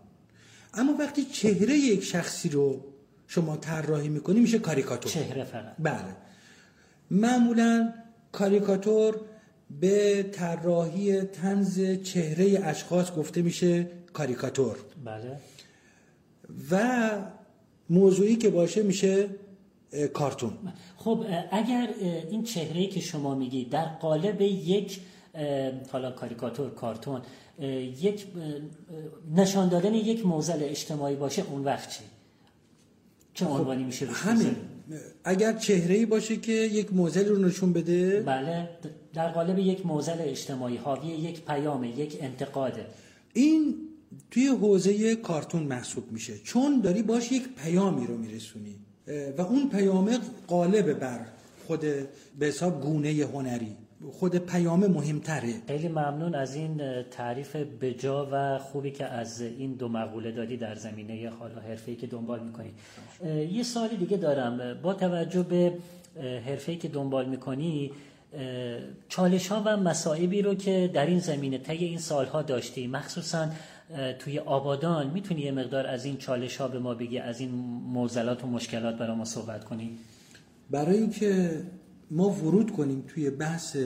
اما 0.73 0.93
وقتی 0.99 1.23
چهره 1.23 1.77
یک 1.77 2.03
شخصی 2.03 2.49
رو 2.49 2.83
شما 3.27 3.57
طراحی 3.57 4.09
می‌کنی 4.09 4.39
میشه 4.39 4.59
کاریکاتور. 4.59 5.11
چهره 5.11 5.43
فقط. 5.43 5.75
بله. 5.79 6.15
معمولا 7.11 7.93
کاریکاتور 8.31 9.21
به 9.81 10.23
طراحی 10.23 11.21
تنز 11.21 11.81
چهره 12.03 12.61
اشخاص 12.63 13.11
گفته 13.11 13.41
میشه 13.41 13.87
کاریکاتور. 14.13 14.77
بله. 15.05 15.37
و 16.71 17.09
موضوعی 17.89 18.35
که 18.35 18.49
باشه 18.49 18.83
میشه 18.83 19.29
کارتون. 20.13 20.53
خب 20.97 21.25
اگر 21.51 21.89
این 22.31 22.43
چهره 22.43 22.87
که 22.87 22.99
شما 22.99 23.35
میگی 23.35 23.65
در 23.65 23.85
قالب 23.85 24.41
یک 24.41 24.99
حالا 25.91 26.11
کاریکاتور 26.11 26.69
کارتون 26.69 27.21
یک 28.01 28.25
نشان 29.35 29.69
دادن 29.69 29.93
یک 29.93 30.25
موزل 30.25 30.63
اجتماعی 30.63 31.15
باشه 31.15 31.43
اون 31.51 31.63
وقت 31.63 31.89
چی؟ 31.89 32.03
چه 33.33 33.45
عنوانی 33.45 33.79
خب 33.79 33.85
میشه 33.85 34.05
همین. 34.05 34.55
اگر 35.23 35.53
چهره 35.53 36.05
باشه 36.05 36.37
که 36.37 36.51
یک 36.51 36.93
موزل 36.93 37.29
رو 37.29 37.37
نشون 37.37 37.73
بده. 37.73 38.21
بله 38.21 38.69
در 39.13 39.31
قالب 39.31 39.59
یک 39.59 39.85
موزل 39.85 40.17
اجتماعی 40.19 40.77
حاوی 40.77 41.07
یک 41.07 41.45
پیام 41.45 41.83
یک 41.83 42.17
انتقاده. 42.21 42.85
این 43.33 43.75
توی 44.31 44.47
حوزه 44.47 45.15
کارتون 45.15 45.63
محسوب 45.63 46.11
میشه. 46.11 46.37
چون 46.37 46.81
داری 46.81 47.03
باش 47.03 47.31
یک 47.31 47.43
پیامی 47.63 48.07
رو 48.07 48.17
میرسونی. 48.17 48.75
و 49.37 49.41
اون 49.41 49.69
پیام 49.69 50.17
قالب 50.47 50.99
بر 50.99 51.19
خود 51.67 51.79
به 52.39 52.45
حساب 52.45 52.81
گونه 52.81 53.09
هنری. 53.09 53.75
خود 54.11 54.35
پیام 54.35 54.87
مهمتره. 54.87 55.53
خیلی 55.67 55.87
ممنون 55.87 56.35
از 56.35 56.55
این 56.55 57.03
تعریف 57.03 57.55
بجا 57.55 58.29
و 58.31 58.59
خوبی 58.59 58.91
که 58.91 59.05
از 59.05 59.41
این 59.41 59.73
دو 59.73 59.87
مقوله 59.87 60.31
دادی 60.31 60.57
در 60.57 60.75
زمینه 60.75 61.29
حالا 61.29 61.59
حرفه‌ای 61.61 61.97
که 61.97 62.07
دنبال 62.07 62.43
می‌کنی. 62.43 62.71
یه 63.51 63.63
سوالی 63.63 63.97
دیگه 63.97 64.17
دارم. 64.17 64.81
با 64.81 64.93
توجه 64.93 65.43
به 65.43 65.73
حرفه‌ای 66.45 66.77
که 66.77 66.87
دنبال 66.87 67.29
می‌کنی 67.29 67.91
چالش 69.09 69.47
ها 69.47 69.63
و 69.65 69.77
مسائبی 69.77 70.41
رو 70.41 70.55
که 70.55 70.91
در 70.93 71.05
این 71.05 71.19
زمینه 71.19 71.57
طی 71.57 71.85
این 71.85 71.97
سالها 71.97 72.41
داشتی 72.41 72.87
مخصوصا 72.87 73.47
توی 74.19 74.39
آبادان 74.39 75.09
می‌تونی 75.09 75.41
یه 75.41 75.51
مقدار 75.51 75.87
از 75.87 76.05
این 76.05 76.17
چالش 76.17 76.57
ها 76.57 76.67
به 76.67 76.79
ما 76.79 76.93
بگی 76.93 77.19
از 77.19 77.39
این 77.39 77.49
موزلات 77.93 78.43
و 78.43 78.47
مشکلات 78.47 78.97
برای 78.97 79.17
ما 79.17 79.25
صحبت 79.25 79.63
کنی؟ 79.63 79.97
برای 80.71 80.97
اینکه 80.97 81.63
ما 82.11 82.29
ورود 82.29 82.71
کنیم 82.71 83.03
توی 83.07 83.29
بحث 83.29 83.77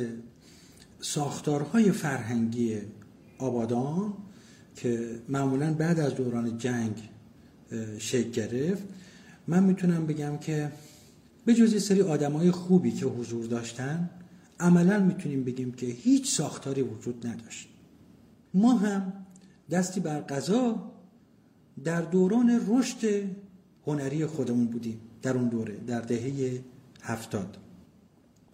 ساختارهای 0.99 1.91
فرهنگی 1.91 2.77
آبادان 3.37 4.13
که 4.75 5.09
معمولا 5.29 5.73
بعد 5.73 5.99
از 5.99 6.15
دوران 6.15 6.57
جنگ 6.57 7.09
شکل 7.97 8.29
گرفت 8.29 8.83
من 9.47 9.63
می‌تونم 9.63 10.05
بگم 10.05 10.37
که 10.37 10.71
به 11.45 11.53
جز 11.53 11.83
سری 11.83 12.01
آدمای 12.01 12.51
خوبی 12.51 12.91
که 12.91 13.05
حضور 13.05 13.45
داشتن 13.45 14.09
عملا 14.59 14.99
می‌تونیم 14.99 15.43
بگیم 15.43 15.71
که 15.71 15.85
هیچ 15.85 16.31
ساختاری 16.31 16.81
وجود 16.81 17.27
نداشت. 17.27 17.67
ما 18.53 18.73
هم 18.73 19.13
دستی 19.71 19.99
بر 19.99 20.19
قضا 20.19 20.91
در 21.83 22.01
دوران 22.01 22.61
رشد 22.67 23.23
هنری 23.87 24.25
خودمون 24.25 24.65
بودیم 24.65 24.99
در 25.21 25.37
اون 25.37 25.49
دوره 25.49 25.75
در 25.87 26.01
دهه 26.01 26.59
هفتاد. 27.01 27.57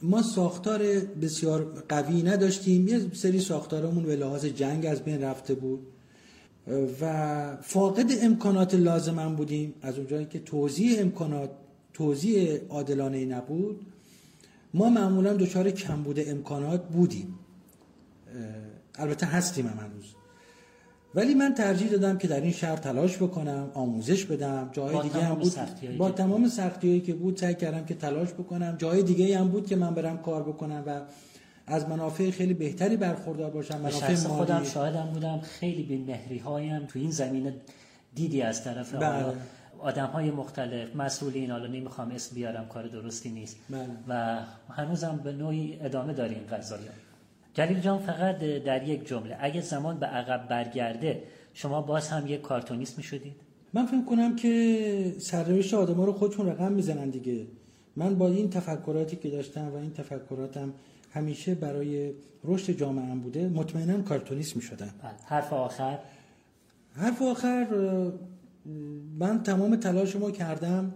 ما 0.01 0.21
ساختار 0.21 0.83
بسیار 0.99 1.83
قوی 1.89 2.23
نداشتیم 2.23 2.87
یه 2.87 3.13
سری 3.13 3.39
ساختارمون 3.39 4.03
به 4.03 4.15
لحاظ 4.15 4.45
جنگ 4.45 4.85
از 4.85 5.01
بین 5.01 5.21
رفته 5.21 5.55
بود 5.55 5.87
و 7.01 7.57
فاقد 7.61 8.11
امکانات 8.21 8.75
لازم 8.75 9.35
بودیم. 9.35 9.73
از 9.81 9.97
اونجایی 9.97 10.25
که 10.25 10.39
توضیح 10.39 11.01
امکانات 11.01 11.51
توضیح 11.93 12.59
عادلانه 12.69 13.25
نبود 13.25 13.85
ما 14.73 14.89
معمولا 14.89 15.33
دچار 15.33 15.71
کمبود 15.71 16.29
امکانات 16.29 16.87
بودیم. 16.87 17.39
البته 18.95 19.25
هستیم 19.25 19.67
هم 19.67 19.77
هنوز. 19.77 20.15
ولی 21.15 21.33
من 21.33 21.53
ترجیح 21.53 21.89
دادم 21.89 22.17
که 22.17 22.27
در 22.27 22.41
این 22.41 22.51
شهر 22.51 22.75
تلاش 22.75 23.17
بکنم 23.17 23.71
آموزش 23.73 24.25
بدم. 24.25 24.69
جای 24.71 25.01
دیگه 25.01 25.21
هم 25.21 25.35
بود 25.35 25.53
با 25.97 26.11
تمام 26.11 26.47
سختی 26.47 27.01
که 27.01 27.13
بود 27.13 27.37
سعی 27.37 27.55
کردم 27.55 27.85
که 27.85 27.93
تلاش 27.93 28.33
بکنم. 28.33 28.75
جای 28.77 29.03
دیگه 29.03 29.39
هم 29.39 29.47
بود 29.47 29.67
که 29.67 29.75
من 29.75 29.93
برم 29.93 30.17
کار 30.17 30.43
بکنم 30.43 30.83
و 30.87 31.01
از 31.67 31.89
منافع 31.89 32.31
خیلی 32.31 32.53
بهتری 32.53 32.97
برخوردار 32.97 33.51
باشم 33.51 33.77
منافع 33.77 34.07
مالی. 34.07 34.15
خودم 34.15 34.63
شاهدم 34.63 35.09
بودم. 35.13 35.39
خیلی 35.39 35.83
بی 35.83 35.97
مهری 35.97 36.37
هایم 36.37 36.85
تو 36.85 36.99
این 36.99 37.11
زمینه 37.11 37.53
دیدی 38.15 38.41
از 38.41 38.63
طرف 38.63 38.95
بله. 38.95 39.25
آدم 39.79 40.05
های 40.05 40.31
مختلف 40.31 40.95
مسئولین. 40.95 41.51
حالا 41.51 41.67
نمی‌خوام 41.67 42.11
اسم 42.11 42.35
بیارم 42.35 42.67
کار 42.67 42.87
درستی 42.87 43.29
نیست. 43.29 43.57
بله. 43.69 43.87
و 44.07 44.39
هنوزم 44.69 45.19
به 45.23 45.31
نوعی 45.31 45.77
ادامه 45.81 46.13
داریم 46.13 46.41
قضایی 46.51 46.83
جلیل 47.55 47.79
جان 47.79 47.99
فقط 47.99 48.37
در 48.39 48.87
یک 48.87 49.07
جمله 49.07 49.37
اگه 49.39 49.61
زمان 49.61 49.99
به 49.99 50.05
عقب 50.05 50.47
برگرده 50.47 51.23
شما 51.53 51.81
باز 51.81 52.09
هم 52.09 52.27
یک 52.27 52.41
کارتونیست 52.41 52.97
می‌شدید؟ 52.97 53.35
من 53.73 53.85
فکر 53.85 54.05
کنم 54.05 54.35
که 54.35 55.15
سرنوشت 55.19 55.73
آدم 55.73 56.01
رو 56.01 56.13
خودشون 56.13 56.47
رقم 56.47 56.71
می‌زنن 56.71 57.09
دیگه. 57.09 57.47
من 57.95 58.15
با 58.15 58.27
این 58.27 58.49
تفکراتی 58.49 59.15
که 59.15 59.29
داشتم 59.29 59.71
و 59.73 59.75
این 59.75 59.93
تفکراتم 59.93 60.73
همیشه 61.13 61.55
برای 61.55 62.11
رشد 62.43 62.73
جامعه 62.73 63.05
هم 63.05 63.19
بوده 63.19 63.47
مطمئنا 63.47 64.01
کارتونیست 64.01 64.55
می‌شدم. 64.55 64.89
بله. 65.03 65.11
حرف 65.25 65.53
آخر؟ 65.53 65.99
حرف 66.95 67.21
آخر 67.21 67.67
من 69.19 69.43
تمام 69.43 69.75
تلاش 69.75 70.15
ما 70.15 70.31
کردم 70.31 70.93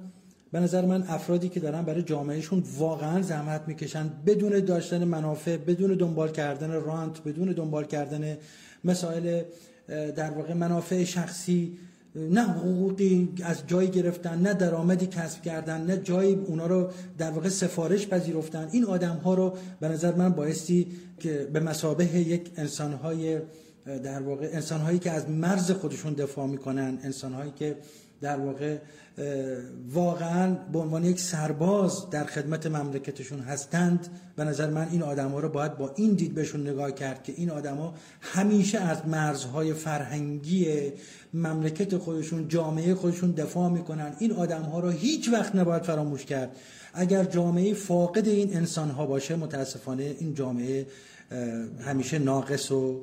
به 0.52 0.60
نظر 0.60 0.86
من 0.86 1.04
افرادی 1.08 1.50
که 1.50 1.60
دارن 1.60 1.82
برای 1.82 2.02
جامعهشون 2.02 2.64
واقعا 2.78 3.22
زحمت 3.22 3.62
می‌کشن. 3.68 4.10
بدون 4.26 4.60
داشتن 4.60 5.04
منافع 5.04 5.58
بدون 5.58 5.94
دنبال 5.94 6.32
کردن 6.32 6.72
رانت 6.72 7.24
بدون 7.24 7.52
دنبال 7.52 7.86
کردن 7.86 8.38
مسائل 8.84 9.44
در 10.16 10.32
واقع 10.32 10.54
منافع 10.54 11.04
شخصی 11.04 11.78
نه 12.16 12.44
حقوقی 12.44 13.30
از 13.44 13.68
جایی 13.68 13.88
گرفتن 13.88 14.42
نه 14.42 14.54
درآمدی 14.54 15.08
کسب 15.08 15.42
کردن 15.42 15.82
نه 15.82 15.98
جایی 15.98 16.36
اونا 16.36 16.68
رو 16.68 16.90
در 17.18 17.32
واقع 17.32 17.50
سفارش 17.50 18.08
پذیرفتن. 18.08 18.70
این 18.72 18.86
آدم 18.86 19.16
ها 19.16 19.34
رو 19.34 19.58
به 19.80 19.88
نظر 19.88 20.16
من 20.16 20.30
بایستی 20.30 20.88
که 21.20 21.50
به 21.54 21.60
مسابه 21.60 22.06
یک 22.06 22.52
انسان 22.58 22.94
های 22.94 23.40
در 24.04 24.22
واقع 24.22 24.50
انسان 24.54 24.82
هایی 24.82 25.00
که 25.00 25.12
از 25.12 25.30
مرز 25.30 25.72
خودشون 25.72 26.14
دفاع 26.14 26.48
می‌کنن 26.48 27.00
انسان 27.04 27.34
هایی 27.34 27.52
که 27.56 27.76
در 28.22 28.40
واقع 28.40 28.78
واقعا 29.94 30.56
به 30.74 30.80
عنوان 30.80 31.04
یک 31.04 31.20
سرباز 31.20 32.10
در 32.10 32.26
خدمت 32.26 32.66
مملکتشون 32.68 33.40
هستند. 33.40 34.08
به 34.36 34.44
نظر 34.44 34.70
من 34.70 34.88
این 34.92 35.04
آدما 35.04 35.40
رو 35.40 35.50
باید 35.50 35.78
با 35.78 35.94
این 35.96 36.14
دید 36.14 36.36
بهشون 36.36 36.68
نگاه 36.68 36.92
کرد 36.92 37.24
که 37.24 37.34
این 37.38 37.50
آدما 37.50 37.94
همیشه 38.22 38.80
از 38.80 39.08
مرزهای 39.08 39.74
فرهنگی 39.74 40.92
مملکت 41.34 41.98
خودشون 41.98 42.48
جامعه 42.48 42.96
خودشون 42.96 43.32
دفاع 43.32 43.70
می‌کنن. 43.70 44.16
این 44.20 44.32
آدم 44.32 44.62
ها 44.62 44.80
رو 44.80 44.90
هیچ 44.90 45.30
وقت 45.30 45.56
نباید 45.56 45.84
فراموش 45.84 46.26
کرد. 46.26 46.56
اگر 46.94 47.24
جامعه 47.24 47.74
فاقد 47.74 48.28
این 48.28 48.58
انسان 48.58 48.90
ها 48.90 49.06
باشه 49.06 49.36
متاسفانه 49.36 50.16
این 50.20 50.34
جامعه 50.34 50.86
همیشه 51.80 52.20
ناقص 52.20 52.72
و 52.72 53.02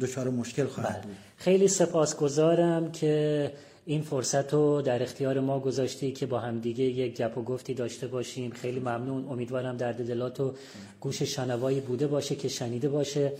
دچار 0.00 0.30
مشکل 0.30 0.66
خواهد 0.66 0.92
بله. 0.94 1.02
بود 1.02 1.16
خیلی 1.36 1.68
سپاسگزارم 1.68 2.92
که 2.92 3.52
این 3.88 4.02
فرصت 4.02 4.54
رو 4.54 4.82
در 4.82 5.02
اختیار 5.02 5.40
ما 5.40 5.60
گذاشتی 5.60 6.12
که 6.12 6.26
با 6.26 6.38
همدیگه 6.38 6.84
یک 6.84 7.16
گپ 7.16 7.38
و 7.38 7.42
گفتی 7.42 7.74
داشته 7.74 8.06
باشیم. 8.06 8.50
خیلی 8.50 8.80
ممنون. 8.80 9.28
امیدوارم 9.28 9.76
در 9.76 9.92
دلات 9.92 10.40
و 10.40 10.54
گوش 11.00 11.22
شنوایی 11.22 11.80
بوده 11.80 12.06
باشه 12.06 12.34
که 12.36 12.48
شنیده 12.48 12.88
باشه. 12.88 13.32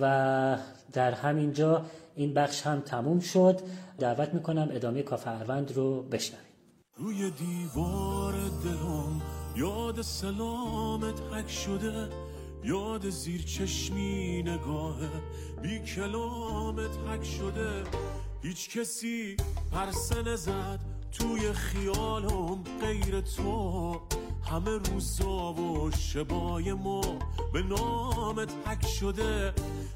و 0.00 0.58
در 0.92 1.12
همین 1.12 1.52
جا 1.52 1.86
این 2.16 2.34
بخش 2.34 2.62
هم 2.62 2.80
تموم 2.80 3.20
شد. 3.20 3.60
دعوت 3.98 4.34
می‌کنم 4.34 4.68
ادامه 4.72 5.02
کافه 5.02 5.30
اروند 5.30 5.72
رو 5.72 6.02
بشنویم. 6.02 6.46
روی 6.96 7.30
دیوار 7.30 8.32
دلم 8.32 9.22
یاد 9.56 10.02
سلامت 10.02 11.20
حک 11.32 11.50
شده. 11.50 12.08
یاد 12.64 13.08
زیر 13.10 13.42
چشمی 13.42 14.42
نگاه 14.42 14.98
بی 15.62 15.78
کلامت 15.78 16.96
حک 17.08 17.24
شده. 17.24 17.70
هیچ 18.46 18.78
کسی 18.78 19.36
پرسه 19.72 20.22
نزد 20.22 20.80
توی 21.12 21.52
خیالم 21.52 22.62
غیر 22.80 23.20
تو. 23.20 24.00
همه 24.50 24.70
روزا 24.70 25.52
و 25.52 25.90
شبای 25.90 26.72
ما 26.72 27.00
به 27.52 27.62
نامت 27.62 28.52
حک 28.66 28.86
شده. 28.86 29.54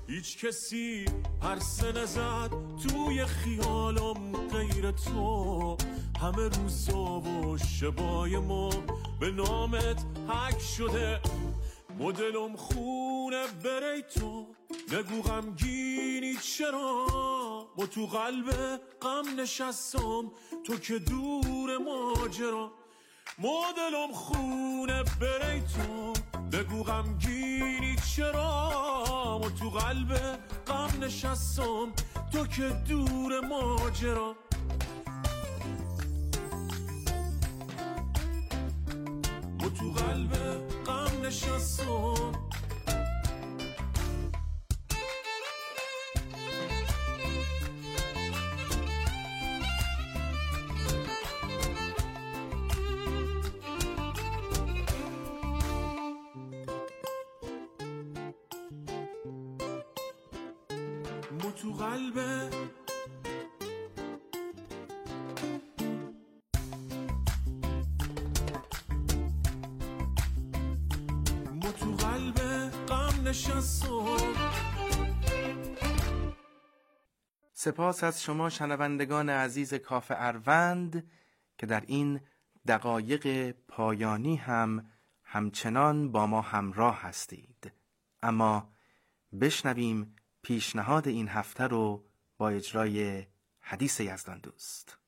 هیچ 0.08 0.44
کسی 0.44 1.04
پرسه 1.40 1.92
نزد 1.92 2.50
توی 2.88 3.24
خیالم 3.24 4.32
غیر 4.52 4.90
تو. 4.90 5.76
همه 6.20 6.48
روزا 6.48 7.20
و 7.20 7.58
شبای 7.58 8.38
ما 8.38 8.70
به 9.20 9.30
نامت 9.30 10.04
حک 10.28 10.60
شده. 10.60 11.20
مدلم 11.98 12.56
خونه 12.56 13.46
بری 13.64 14.02
تو. 14.02 14.46
نگو 14.92 15.22
غمگینی 15.22 16.36
چرا؟ 16.36 17.06
با 17.76 17.86
تو 17.86 18.06
قلب 18.06 18.50
غم 19.02 19.40
نشستم. 19.40 20.32
تو 20.66 20.76
که 20.76 20.98
دور 20.98 21.78
ماجرا. 21.78 22.72
مدلم 23.38 24.12
خونه 24.12 25.02
بری 25.20 25.60
تو. 25.60 26.12
بگو 26.52 26.82
غمگینی 26.82 27.96
چرا؟ 28.16 29.38
ما 29.38 29.50
تو 29.50 29.70
قلب 29.70 30.38
غم 30.66 31.04
نشستم. 31.04 31.92
تو 32.32 32.46
که 32.46 32.68
دور 32.88 33.40
ماجرا. 33.40 34.34
ما 39.60 39.68
تو 39.68 39.92
قلب 39.92 40.59
غم 41.30 41.36
نشستم 41.36 42.32
تو 61.56 61.72
قلبه 61.72 62.50
سپاس 77.52 78.04
از 78.04 78.22
شما 78.22 78.50
شنوندگان 78.50 79.28
عزیز 79.30 79.74
کاف 79.74 80.12
اروند 80.14 81.10
که 81.58 81.66
در 81.66 81.82
این 81.86 82.20
دقایق 82.66 83.50
پایانی 83.50 84.36
هم 84.36 84.90
همچنان 85.22 86.12
با 86.12 86.26
ما 86.26 86.40
همراه 86.40 87.02
هستید. 87.02 87.72
اما 88.22 88.72
بشنویم 89.40 90.16
پیشنهاد 90.42 91.08
این 91.08 91.28
هفته 91.28 91.64
رو 91.64 92.04
با 92.38 92.48
اجرای 92.48 93.26
حدیث 93.60 94.00
یزدان 94.00 94.38
دوست. 94.38 94.99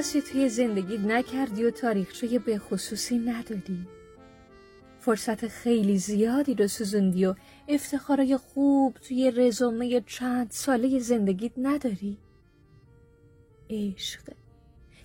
خاصی 0.00 0.22
توی 0.22 0.48
زندگی 0.48 0.98
نکردی 0.98 1.64
و 1.64 1.70
تاریخچه 1.70 2.38
به 2.38 2.58
خصوصی 2.58 3.18
ندادی 3.18 3.86
فرصت 4.98 5.48
خیلی 5.48 5.98
زیادی 5.98 6.54
رو 6.54 6.68
سوزوندی 6.68 7.26
و 7.26 7.34
افتخارای 7.68 8.36
خوب 8.36 8.94
توی 8.94 9.30
رزومه 9.30 10.00
چند 10.00 10.50
ساله 10.50 10.98
زندگیت 10.98 11.52
نداری؟ 11.56 12.18
عشق 13.70 14.20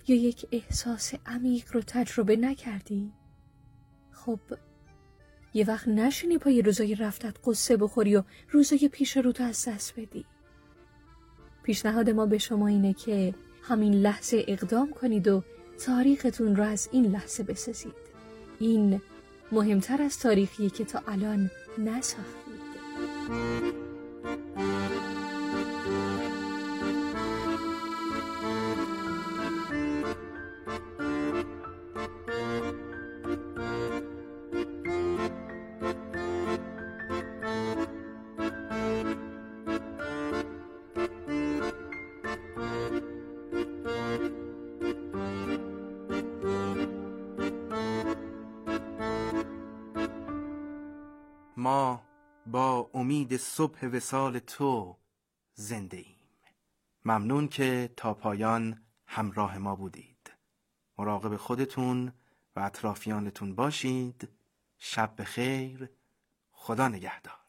یا 0.08 0.16
یک 0.16 0.46
احساس 0.52 1.14
عمیق 1.26 1.72
رو 1.72 1.80
تجربه 1.86 2.36
نکردی؟ 2.36 3.12
خب 4.10 4.40
یه 5.54 5.66
وقت 5.66 5.88
نشینی 5.88 6.38
پای 6.38 6.62
روزای 6.62 6.94
رفتت 6.94 7.36
قصه 7.44 7.76
بخوری 7.76 8.16
و 8.16 8.22
روزای 8.50 8.88
پیش 8.92 9.16
رو 9.16 9.32
تو 9.32 9.44
از 9.44 9.68
دست 9.68 10.00
بدی 10.00 10.24
پیشنهاد 11.62 12.10
ما 12.10 12.26
به 12.26 12.38
شما 12.38 12.66
اینه 12.66 12.92
که 12.92 13.34
همین 13.68 13.94
لحظه 13.94 14.44
اقدام 14.48 14.90
کنید 14.90 15.28
و 15.28 15.42
تاریختون 15.86 16.56
رو 16.56 16.62
از 16.62 16.88
این 16.92 17.06
لحظه 17.06 17.42
بسازید. 17.42 17.94
این 18.58 19.00
مهمتر 19.52 20.02
از 20.02 20.18
تاریخی 20.18 20.70
که 20.70 20.84
تا 20.84 21.02
الان 21.08 21.50
نساختید. 21.78 23.85
با 52.46 52.90
امید 52.94 53.36
صبح 53.36 53.86
وسال 53.86 54.38
تو 54.38 54.96
زنده 55.54 55.96
ایم. 55.96 56.16
ممنون 57.04 57.48
که 57.48 57.92
تا 57.96 58.14
پایان 58.14 58.82
همراه 59.06 59.58
ما 59.58 59.76
بودید. 59.76 60.32
مراقب 60.98 61.36
خودتون 61.36 62.12
و 62.56 62.60
اطرافیانتون 62.60 63.54
باشید. 63.54 64.28
شب 64.78 65.14
بخیر. 65.18 65.90
خدا 66.50 66.88
نگهدار. 66.88 67.45